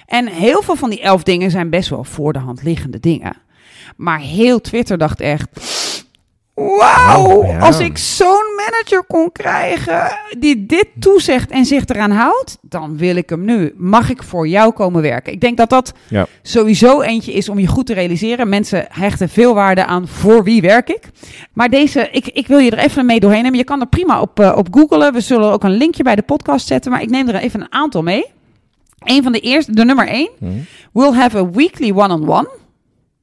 En 0.06 0.26
heel 0.26 0.62
veel 0.62 0.76
van 0.76 0.90
die 0.90 1.00
elf 1.00 1.22
dingen 1.22 1.50
zijn 1.50 1.70
best 1.70 1.88
wel 1.88 2.04
voor 2.04 2.32
de 2.32 2.38
hand 2.38 2.62
liggende 2.62 3.00
dingen. 3.00 3.36
Maar 3.96 4.18
heel 4.20 4.60
Twitter 4.60 4.98
dacht 4.98 5.20
echt. 5.20 5.48
Wauw, 6.78 7.44
ja. 7.44 7.58
als 7.58 7.78
ik 7.78 7.98
zo'n 7.98 8.54
manager 8.56 9.04
kon 9.08 9.32
krijgen 9.32 10.10
die 10.38 10.66
dit 10.66 10.86
toezegt 10.98 11.50
en 11.50 11.64
zich 11.64 11.86
eraan 11.86 12.10
houdt, 12.10 12.58
dan 12.62 12.96
wil 12.96 13.16
ik 13.16 13.30
hem 13.30 13.44
nu. 13.44 13.74
Mag 13.76 14.10
ik 14.10 14.22
voor 14.22 14.48
jou 14.48 14.72
komen 14.72 15.02
werken? 15.02 15.32
Ik 15.32 15.40
denk 15.40 15.56
dat 15.56 15.70
dat 15.70 15.92
Ja. 16.08 16.26
sowieso 16.42 17.00
eentje 17.00 17.32
is 17.32 17.48
om 17.48 17.58
je 17.58 17.66
goed 17.66 17.86
te 17.86 17.94
realiseren. 17.94 18.48
Mensen 18.48 18.86
hechten 18.88 19.28
veel 19.28 19.54
waarde 19.54 19.84
aan 19.86 20.08
voor 20.08 20.44
wie 20.44 20.60
werk 20.60 20.88
ik. 20.88 21.00
Maar 21.52 21.68
deze, 21.68 22.08
ik, 22.12 22.26
ik 22.26 22.46
wil 22.46 22.58
je 22.58 22.70
er 22.70 22.78
even 22.84 23.06
mee 23.06 23.20
doorheen 23.20 23.42
nemen. 23.42 23.58
Je 23.58 23.64
kan 23.64 23.80
er 23.80 23.86
prima 23.86 24.20
op, 24.20 24.40
eh, 24.40 24.52
op 24.56 24.68
googlen. 24.70 25.12
We 25.12 25.20
zullen 25.20 25.52
ook 25.52 25.64
een 25.64 25.76
linkje 25.76 26.02
bij 26.02 26.16
de 26.16 26.22
podcast 26.22 26.66
zetten, 26.66 26.90
maar 26.90 27.02
ik 27.02 27.10
neem 27.10 27.28
er 27.28 27.34
even 27.34 27.60
een 27.60 27.72
aantal 27.72 28.02
mee. 28.02 28.24
Een 29.04 29.22
van 29.22 29.32
de 29.32 29.40
eerste, 29.40 29.72
de 29.72 29.84
nummer 29.84 30.08
één. 30.08 30.30
Hm. 30.38 30.46
We'll 30.92 31.12
have 31.12 31.38
a 31.38 31.50
weekly 31.50 31.92
one-on-one. 31.92 32.48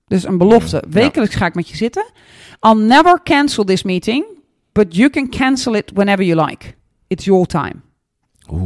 Dus 0.08 0.24
een 0.24 0.38
belofte. 0.38 0.84
Wekelijks 0.90 1.36
ga 1.36 1.46
ik 1.46 1.56
met 1.56 1.70
je 1.70 1.76
zitten. 1.76 2.06
I'll 2.68 2.78
never 2.82 3.20
cancel 3.24 3.64
this 3.64 3.84
meeting, 3.84 4.26
but 4.72 4.96
you 4.96 5.10
can 5.10 5.30
cancel 5.30 5.74
it 5.76 5.92
whenever 5.94 6.26
you 6.26 6.46
like. 6.46 6.74
It's 7.08 7.26
your 7.26 7.46
time. 7.46 7.74
Oeh. 8.52 8.62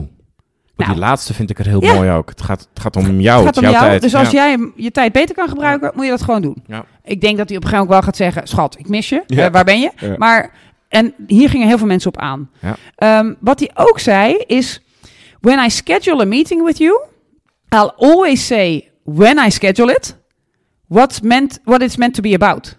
Maar 0.75 0.89
Nou. 0.89 0.99
die 0.99 1.07
laatste 1.09 1.33
vind 1.33 1.49
ik 1.49 1.59
er 1.59 1.65
heel 1.67 1.83
Ja. 1.83 1.93
mooi 1.93 2.09
ook. 2.11 2.29
Het 2.29 2.41
gaat, 2.41 2.67
het 2.73 2.79
gaat 2.79 2.95
om 2.95 3.19
jou, 3.19 3.37
het 3.45 3.45
gaat 3.45 3.57
om 3.57 3.63
jouw 3.63 3.71
jou. 3.71 3.85
tijd. 3.85 4.01
Dus 4.01 4.15
als 4.15 4.29
Ja. 4.31 4.45
jij 4.47 4.71
je 4.75 4.91
tijd 4.91 5.11
beter 5.11 5.35
kan 5.35 5.47
gebruiken, 5.49 5.91
moet 5.95 6.03
je 6.05 6.09
dat 6.11 6.21
gewoon 6.21 6.41
doen. 6.41 6.63
Ja. 6.67 6.85
Ik 7.03 7.21
denk 7.21 7.37
dat 7.37 7.47
hij 7.49 7.57
op 7.57 7.63
een 7.63 7.69
gegeven 7.69 7.77
moment 7.77 7.89
wel 7.89 8.01
gaat 8.01 8.15
zeggen: 8.15 8.47
Schat, 8.47 8.79
ik 8.79 8.89
mis 8.89 9.09
je. 9.09 9.23
Eh, 9.27 9.47
waar 9.51 9.63
ben 9.63 9.79
je? 9.79 10.15
Maar, 10.17 10.53
en 10.87 11.13
hier 11.27 11.49
gingen 11.49 11.67
heel 11.67 11.77
veel 11.77 11.87
mensen 11.87 12.09
op 12.13 12.17
aan. 12.21 12.49
Ja. 12.61 12.75
Ehm, 12.95 13.33
wat 13.39 13.59
hij 13.59 13.71
ook 13.73 13.99
zei 13.99 14.33
is: 14.47 14.81
When 15.39 15.65
I 15.65 15.69
schedule 15.69 16.21
a 16.21 16.25
meeting 16.25 16.63
with 16.65 16.77
you, 16.77 17.01
I'll 17.69 17.91
always 17.97 18.45
say 18.45 18.91
when 19.03 19.45
I 19.45 19.49
schedule 19.51 19.91
it, 19.95 20.17
what's 20.91 21.19
meant, 21.21 21.59
what 21.63 21.81
it's 21.81 21.95
meant 21.97 22.13
to 22.13 22.21
be 22.21 22.33
about. 22.33 22.77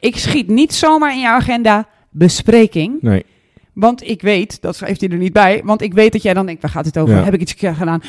Ik 0.00 0.16
schiet 0.16 0.48
niet 0.48 0.74
zomaar 0.74 1.12
in 1.12 1.20
jouw 1.20 1.34
agenda 1.34 1.88
bespreking. 2.10 3.02
Nee. 3.02 3.24
Want 3.72 4.08
ik 4.08 4.22
weet, 4.22 4.60
dat 4.62 4.76
schrijft 4.76 5.00
hij 5.00 5.10
er 5.10 5.16
niet 5.16 5.32
bij, 5.32 5.60
want 5.64 5.82
ik 5.82 5.94
weet 5.94 6.12
dat 6.12 6.22
jij 6.22 6.34
dan 6.34 6.46
denkt, 6.46 6.62
waar 6.62 6.70
gaat 6.70 6.84
het 6.84 6.98
over? 6.98 7.14
Ja. 7.16 7.24
Heb 7.24 7.34
ik 7.34 7.40
iets 7.40 7.54
gedaan? 7.58 8.02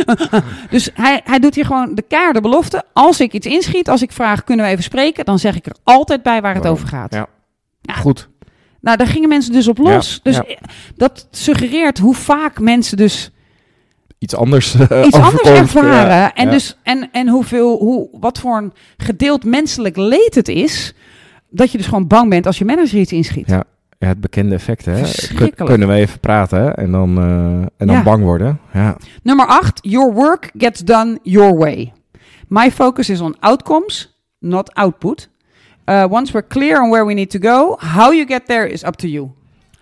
dus 0.70 0.90
hij, 0.94 1.20
hij 1.24 1.38
doet 1.38 1.54
hier 1.54 1.66
gewoon 1.66 1.94
de 1.94 2.02
keiharde 2.02 2.40
belofte. 2.40 2.82
Als 2.92 3.20
ik 3.20 3.32
iets 3.32 3.46
inschiet, 3.46 3.88
als 3.88 4.02
ik 4.02 4.12
vraag, 4.12 4.44
kunnen 4.44 4.64
we 4.64 4.70
even 4.70 4.84
spreken? 4.84 5.24
Dan 5.24 5.38
zeg 5.38 5.56
ik 5.56 5.66
er 5.66 5.76
altijd 5.84 6.22
bij 6.22 6.40
waar 6.40 6.54
het 6.54 6.62
Wow. 6.62 6.72
over 6.72 6.88
gaat. 6.88 7.14
Ja. 7.14 7.26
Ja. 7.80 7.94
Goed. 7.94 8.28
Nou, 8.80 8.96
daar 8.96 9.06
gingen 9.06 9.28
mensen 9.28 9.52
dus 9.52 9.68
op 9.68 9.78
los. 9.78 10.20
Ja, 10.22 10.30
dus 10.30 10.38
eh, 10.46 10.56
dat 10.96 11.28
suggereert 11.30 11.98
hoe 11.98 12.14
vaak 12.14 12.60
mensen 12.60 12.96
dus 12.96 13.31
Iets 14.22 14.36
anders, 14.36 14.74
eh, 14.74 15.06
iets 15.06 15.16
anders 15.16 15.42
ervaren. 15.42 15.90
Ja, 16.16 16.34
En, 16.34 16.44
ja. 16.44 16.50
Dus, 16.50 16.76
en, 16.82 17.08
en 17.12 17.28
hoeveel, 17.28 17.78
hoe, 17.78 18.08
wat 18.20 18.38
voor 18.38 18.56
een 18.56 18.72
gedeeld 18.96 19.44
menselijk 19.44 19.96
leed 19.96 20.34
het 20.34 20.48
is. 20.48 20.94
Dat 21.50 21.70
je 21.72 21.78
dus 21.78 21.86
gewoon 21.86 22.06
bang 22.06 22.30
bent 22.30 22.46
als 22.46 22.58
je 22.58 22.64
manager 22.64 22.98
iets 22.98 23.12
inschiet. 23.12 23.48
Ja. 23.48 23.64
Ja, 23.98 24.08
het 24.08 24.20
bekende 24.20 24.54
effect, 24.54 24.84
hè? 24.84 25.02
Kunnen 25.64 25.88
we 25.88 25.94
even 25.94 26.20
praten 26.20 26.74
en 26.76 26.90
dan, 26.90 27.18
eh, 27.18 27.24
en 27.76 27.86
dan 27.86 27.96
Ja. 27.96 28.02
bang 28.02 28.22
worden. 28.24 28.60
Ja. 28.72 28.96
Nummer 29.22 29.46
8. 29.46 29.78
Your 29.82 30.12
work 30.12 30.50
gets 30.58 30.80
done 30.80 31.18
your 31.22 31.54
way. 31.56 31.92
My 32.48 32.70
focus 32.70 33.10
is 33.10 33.20
on 33.20 33.36
outcomes, 33.40 34.18
not 34.38 34.74
output. 34.74 35.28
Uh, 35.86 36.04
once 36.10 36.32
we're 36.32 36.46
clear 36.48 36.82
on 36.82 36.90
where 36.90 37.04
we 37.06 37.12
need 37.12 37.30
to 37.30 37.38
go, 37.40 37.76
how 37.78 38.12
you 38.12 38.26
get 38.26 38.46
there 38.46 38.68
is 38.70 38.84
up 38.84 38.94
to 38.94 39.06
you. 39.08 39.30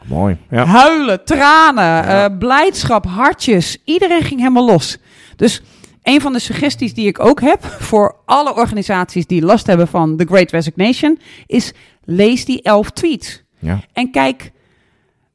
Mooi. 0.06 0.36
Ja. 0.50 0.64
Huilen, 0.64 1.24
tranen, 1.24 1.84
Ja. 1.84 2.24
eh, 2.24 2.38
blijdschap, 2.38 3.06
hartjes. 3.06 3.76
Iedereen 3.84 4.22
ging 4.22 4.40
helemaal 4.40 4.66
los. 4.66 4.96
Dus 5.36 5.62
een 6.02 6.20
van 6.20 6.32
de 6.32 6.38
suggesties 6.38 6.94
die 6.94 7.06
ik 7.06 7.20
ook 7.20 7.40
heb 7.40 7.64
voor 7.64 8.16
alle 8.26 8.54
organisaties 8.54 9.26
die 9.26 9.42
last 9.42 9.66
hebben 9.66 9.88
van 9.88 10.16
The 10.16 10.26
Great 10.28 10.50
Resignation, 10.50 11.18
is 11.46 11.72
lees 12.04 12.44
die 12.44 12.62
elf 12.62 12.90
tweets. 12.90 13.42
Ja. 13.58 13.80
En 13.92 14.10
kijk, 14.10 14.50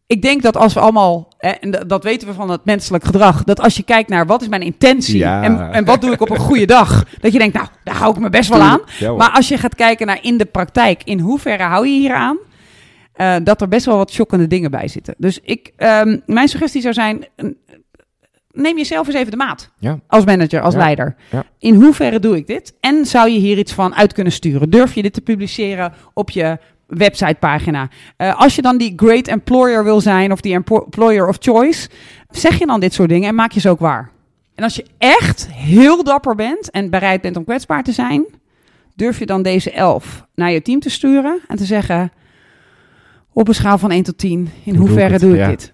ik 0.08 0.22
denk 0.22 0.42
dat 0.42 0.58
als 0.58 0.74
we 0.74 0.80
allemaal, 0.80 1.28
en 1.38 1.84
dat- 1.88 2.04
weten 2.04 2.28
we 2.28 2.34
van 2.34 2.50
het 2.50 2.66
menselijk 2.66 3.04
gedrag, 3.04 3.44
dat 3.44 3.60
als 3.60 3.76
je 3.76 3.84
kijkt 3.84 4.10
naar 4.10 4.26
wat 4.26 4.42
is 4.42 4.48
mijn 4.48 4.62
intentie 4.62 5.18
Ja. 5.18 5.44
en, 5.44 5.72
en 5.72 5.86
wat 5.86 6.02
doe 6.02 6.12
ik 6.12 6.22
op 6.22 6.30
een 6.30 6.38
goede 6.38 6.66
dag, 6.66 7.04
dat 7.22 7.32
je 7.34 7.40
denkt, 7.40 7.56
nou, 7.56 7.68
daar 7.84 7.96
hou 7.96 8.14
ik 8.16 8.20
me 8.20 8.30
best 8.30 8.50
wel 8.50 8.62
aan. 8.62 8.82
Ja. 9.00 9.12
Maar 9.12 9.32
als 9.32 9.48
je 9.48 9.58
gaat 9.58 9.76
kijken 9.76 10.08
naar 10.08 10.20
in 10.22 10.38
de 10.38 10.46
praktijk, 10.46 11.02
in 11.04 11.20
hoeverre 11.20 11.64
hou 11.64 11.88
je 11.88 12.00
hier 12.00 12.14
aan, 12.14 12.38
eh, 13.16 13.36
dat 13.44 13.62
er 13.62 13.68
best 13.68 13.86
wel 13.86 13.98
wat 13.98 14.12
shockende 14.12 14.48
dingen 14.48 14.72
bij 14.72 14.88
zitten. 14.88 15.16
Dus 15.18 15.40
ik, 15.44 15.72
ehm, 15.78 16.18
mijn 16.26 16.48
suggestie 16.48 16.82
zou 16.82 16.94
zijn, 16.94 17.26
neem 18.52 18.78
jezelf 18.78 19.08
eens 19.08 19.16
even 19.16 19.32
de 19.32 19.38
maat. 19.38 19.72
Ja. 19.80 20.00
Als 20.08 20.26
manager, 20.26 20.62
als 20.62 20.74
Ja. 20.74 20.80
leider. 20.80 21.16
Ja. 21.32 21.44
In 21.60 21.76
hoeverre 21.76 22.20
doe 22.20 22.36
ik 22.36 22.48
dit? 22.48 22.74
En 22.80 23.06
zou 23.06 23.30
je 23.30 23.40
hier 23.40 23.58
iets 23.58 23.74
van 23.74 23.96
uit 23.96 24.14
kunnen 24.14 24.34
sturen? 24.34 24.70
Durf 24.70 24.94
je 24.94 25.02
dit 25.02 25.14
te 25.14 25.22
publiceren 25.22 25.94
op 26.14 26.30
je 26.30 26.58
websitepagina? 26.88 27.90
Eh, 28.18 28.40
als 28.42 28.56
je 28.56 28.62
dan 28.62 28.78
die 28.78 28.94
great 28.96 29.28
employer 29.28 29.84
wil 29.84 30.02
zijn 30.02 30.32
of 30.32 30.42
die 30.42 30.54
employer 30.54 31.28
of 31.28 31.38
choice, 31.40 31.90
zeg 32.30 32.60
je 32.60 32.66
dan 32.66 32.80
dit 32.80 32.94
soort 32.94 33.10
dingen 33.10 33.30
en 33.30 33.36
maak 33.36 33.52
je 33.52 33.60
ze 33.60 33.70
ook 33.70 33.80
waar. 33.80 34.10
En 34.56 34.64
als 34.64 34.76
je 34.76 34.86
echt 34.98 35.48
heel 35.52 36.04
dapper 36.04 36.36
bent 36.36 36.72
en 36.72 36.90
bereid 36.90 37.22
bent 37.22 37.38
om 37.38 37.44
kwetsbaar 37.44 37.84
te 37.84 37.92
zijn, 37.92 38.26
durf 38.96 39.20
je 39.20 39.26
dan 39.26 39.42
deze 39.42 39.72
elf 39.72 40.26
naar 40.36 40.52
je 40.52 40.62
team 40.62 40.80
te 40.80 40.90
sturen 40.90 41.40
en 41.48 41.58
te 41.58 41.66
zeggen 41.66 42.12
op 43.36 43.48
een 43.48 43.56
schaal 43.56 43.78
van 43.78 43.92
1 43.92 44.04
tot 44.04 44.18
10, 44.18 44.32
in 44.40 44.46
Hoe 44.46 44.50
doe 44.64 44.74
ik 44.74 44.80
hoeverre 44.80 45.20
doe 45.20 45.32
ik 45.34 45.38
Ja. 45.40 45.48
dit? 45.48 45.74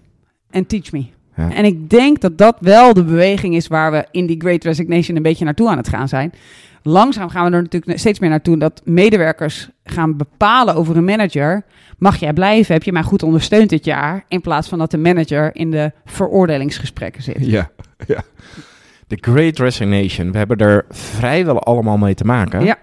En 0.50 0.66
teach 0.66 0.92
me. 0.92 1.04
Ja. 1.36 1.52
En 1.52 1.64
ik 1.64 1.90
denk 1.90 2.20
dat 2.20 2.38
dat 2.38 2.56
wel 2.60 2.94
de 2.94 3.04
beweging 3.04 3.54
is 3.54 3.66
waar 3.66 3.92
we 3.92 4.06
in 4.10 4.26
die 4.26 4.40
Great 4.40 4.64
Resignation 4.64 5.16
een 5.16 5.22
beetje 5.22 5.44
naartoe 5.44 5.68
aan 5.68 5.76
het 5.76 5.88
gaan 5.88 6.08
zijn. 6.08 6.32
Langzaam 6.82 7.28
gaan 7.28 7.50
we 7.50 7.56
er 7.56 7.62
natuurlijk 7.62 7.98
steeds 7.98 8.18
meer 8.18 8.30
naartoe 8.30 8.58
dat 8.58 8.82
medewerkers 8.84 9.70
gaan 9.84 10.16
bepalen 10.16 10.74
over 10.74 10.96
een 10.96 11.04
manager. 11.04 11.64
Mag 11.98 12.16
jij 12.16 12.32
blijven? 12.32 12.74
Heb 12.74 12.82
je 12.82 12.92
mij 12.92 13.02
goed 13.02 13.22
ondersteund 13.22 13.68
dit 13.70 13.84
jaar? 13.84 14.24
In 14.28 14.40
plaats 14.40 14.68
van 14.68 14.78
dat 14.78 14.90
de 14.90 14.98
manager 14.98 15.50
in 15.56 15.70
de 15.70 15.92
veroordelingsgesprekken 16.04 17.22
zit. 17.22 17.36
Ja, 17.40 17.70
ja. 18.06 18.22
De 19.06 19.18
Great 19.20 19.58
Resignation. 19.58 20.32
We 20.32 20.38
hebben 20.38 20.56
er 20.56 20.84
vrijwel 20.90 21.62
allemaal 21.62 21.96
mee 21.98 22.14
te 22.14 22.24
maken. 22.24 22.64
Ja. 22.64 22.76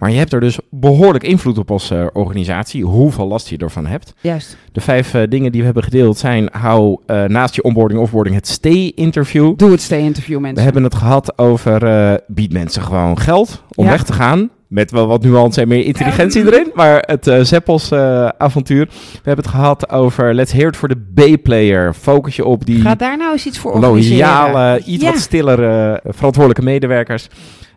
Maar 0.00 0.10
je 0.10 0.18
hebt 0.18 0.32
er 0.32 0.40
dus 0.40 0.58
behoorlijk 0.70 1.24
invloed 1.24 1.58
op 1.58 1.70
als 1.70 1.90
eh, 1.90 2.06
organisatie, 2.12 2.84
hoeveel 2.84 3.26
last 3.26 3.48
je 3.48 3.56
ervan 3.56 3.86
hebt. 3.86 4.14
Juist. 4.20 4.56
De 4.72 4.80
vijf 4.80 5.14
eh, 5.14 5.22
dingen 5.28 5.50
die 5.50 5.60
we 5.60 5.66
hebben 5.66 5.82
gedeeld 5.82 6.18
zijn, 6.18 6.48
hou 6.52 6.98
eh, 7.06 7.24
naast 7.24 7.54
je 7.54 7.62
onboarding 7.62 8.00
offboarding 8.00 8.34
het 8.36 8.48
stay-interview. 8.48 9.56
Doe 9.56 9.70
het 9.70 9.80
stay 9.80 10.00
interview 10.00 10.34
We 10.36 10.40
mensen. 10.42 10.64
hebben 10.64 10.82
het 10.82 10.94
gehad 10.94 11.38
over 11.38 12.20
bied 12.26 12.52
mensen 12.52 12.82
gewoon 12.82 13.18
geld 13.18 13.62
om 13.74 13.84
Ja. 13.84 13.90
weg 13.90 14.04
te 14.04 14.12
gaan. 14.12 14.50
Met 14.68 14.90
wel 14.90 15.06
wat 15.06 15.22
nuance 15.22 15.60
en 15.60 15.68
meer 15.68 15.84
intelligentie 15.84 16.46
erin. 16.46 16.70
Maar 16.74 17.02
het 17.06 17.46
Zeppels 17.46 17.90
eh, 17.90 18.26
avontuur. 18.26 18.84
We 19.12 19.18
hebben 19.22 19.44
het 19.44 19.54
gehad 19.54 19.90
over 19.90 20.34
let's 20.34 20.52
hear 20.52 20.66
it 20.68 20.76
for 20.76 20.88
the 20.88 20.96
B-player. 21.14 21.94
Focus 21.94 22.36
je 22.36 22.44
op 22.44 22.66
die 22.66 22.80
Ga 22.80 22.94
daar 22.94 23.16
nou 23.16 23.32
eens 23.32 23.46
iets 23.46 23.58
voor 23.58 23.72
organiseren. 23.72 24.18
loyale, 24.18 24.82
iets 24.84 25.02
Ja. 25.02 25.10
wat 25.10 25.20
stillere, 25.20 26.00
verantwoordelijke 26.04 26.62
medewerkers. 26.62 27.28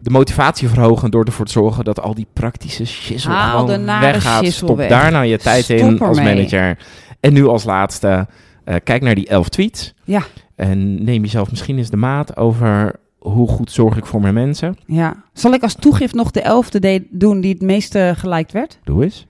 De 0.04 0.10
motivatie 0.10 0.68
verhogen 0.70 1.12
door 1.12 1.24
ervoor 1.24 1.46
te 1.46 1.52
zorgen 1.52 1.84
dat 1.84 2.02
al 2.02 2.14
die 2.14 2.28
praktische 2.34 2.86
shizzle 2.86 3.32
Haal 3.32 3.66
de 3.66 3.74
gewoon 3.74 4.00
weggaat. 4.00 4.46
Stop 4.46 4.78
weg. 4.78 4.90
daar 4.90 5.12
nou 5.12 5.26
je 5.26 5.38
tijd 5.38 5.64
Stop 5.64 5.78
in 5.78 6.00
als 6.00 6.18
manager. 6.18 6.78
En 7.20 7.34
nu 7.34 7.48
als 7.48 7.64
laatste, 7.64 8.28
eh, 8.64 8.76
kijk 8.84 9.02
naar 9.02 9.16
die 9.16 9.28
elf 9.28 9.50
tweets. 9.50 9.94
Ja. 10.04 10.24
En 10.56 11.04
neem 11.04 11.22
jezelf 11.24 11.50
misschien 11.50 11.78
eens 11.78 11.90
de 11.90 11.98
maat 11.98 12.38
over 12.38 12.96
hoe 13.20 13.48
goed 13.48 13.72
zorg 13.72 13.98
ik 13.98 14.06
voor 14.06 14.22
mijn 14.22 14.34
mensen. 14.34 14.78
Ja. 14.86 15.24
Zal 15.34 15.54
ik 15.54 15.62
als 15.64 15.74
toegift 15.76 16.14
nog 16.14 16.32
de 16.32 16.42
elfde 16.42 16.80
de- 16.80 17.08
doen 17.10 17.42
die 17.42 17.54
het 17.54 17.62
meeste 17.62 18.14
geliked 18.18 18.52
werd? 18.52 18.80
Doe 18.84 19.04
eens. 19.04 19.28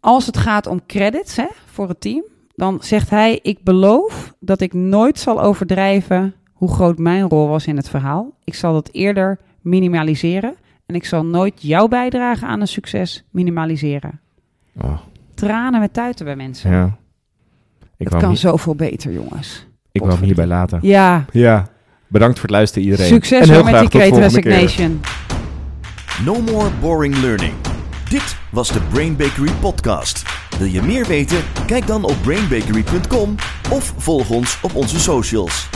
Als 0.00 0.26
het 0.26 0.36
gaat 0.36 0.66
om 0.66 0.86
credits 0.86 1.36
hè, 1.36 1.46
voor 1.66 1.88
het 1.88 2.00
team, 2.00 2.24
dan 2.54 2.78
zegt 2.80 3.10
hij: 3.10 3.38
Ik 3.42 3.62
beloof 3.62 4.34
dat 4.40 4.60
ik 4.60 4.72
nooit 4.72 5.18
zal 5.18 5.42
overdrijven 5.42 6.34
hoe 6.52 6.72
groot 6.74 6.98
mijn 6.98 7.28
rol 7.28 7.48
was 7.48 7.66
in 7.66 7.76
het 7.76 7.88
verhaal. 7.88 8.30
Ik 8.44 8.54
zal 8.54 8.72
dat 8.72 8.88
eerder 8.92 9.38
minimaliseren 9.66 10.54
en 10.86 10.94
ik 10.94 11.04
zal 11.04 11.24
nooit 11.24 11.54
jouw 11.62 11.88
bijdrage 11.88 12.46
aan 12.46 12.60
een 12.60 12.66
succes 12.68 13.24
minimaliseren. 13.30 14.20
Oh, 14.80 14.98
Tranen 15.34 15.80
met 15.80 15.92
tuiten 15.92 16.24
bij 16.24 16.36
mensen. 16.36 16.70
ja. 16.70 16.96
Ik 17.98 18.08
het 18.08 18.22
kan 18.22 18.36
zoveel 18.36 18.74
beter, 18.74 19.12
jongens. 19.12 19.66
ik 19.92 20.00
wou 20.00 20.12
hem 20.14 20.22
hierbij 20.22 20.46
laten. 20.46 20.78
Ja, 20.82 21.24
Ja. 21.32 21.66
Bedankt 22.08 22.34
voor 22.38 22.48
het 22.48 22.56
luisteren 22.56 22.84
iedereen. 22.84 23.06
succes 23.06 23.40
en 23.48 23.54
heel 23.54 23.64
met 23.64 23.74
graag 23.74 23.88
die 23.88 24.00
keer. 24.00 24.18
Resignation. 24.18 25.00
No 26.24 26.40
more 26.40 26.70
boring 26.80 27.16
learning. 27.16 27.52
Dit 28.08 28.36
was 28.50 28.72
de 28.72 28.80
Brain 28.80 29.16
Bakery 29.16 29.52
podcast. 29.60 30.22
Wil 30.58 30.66
je 30.66 30.82
meer 30.82 31.06
weten? 31.06 31.38
Kijk 31.66 31.86
dan 31.86 32.04
op 32.04 32.16
brainbakery.com 32.22 33.34
of 33.72 33.94
volg 33.96 34.30
ons 34.30 34.60
op 34.62 34.74
onze 34.74 35.00
socials. 35.00 35.68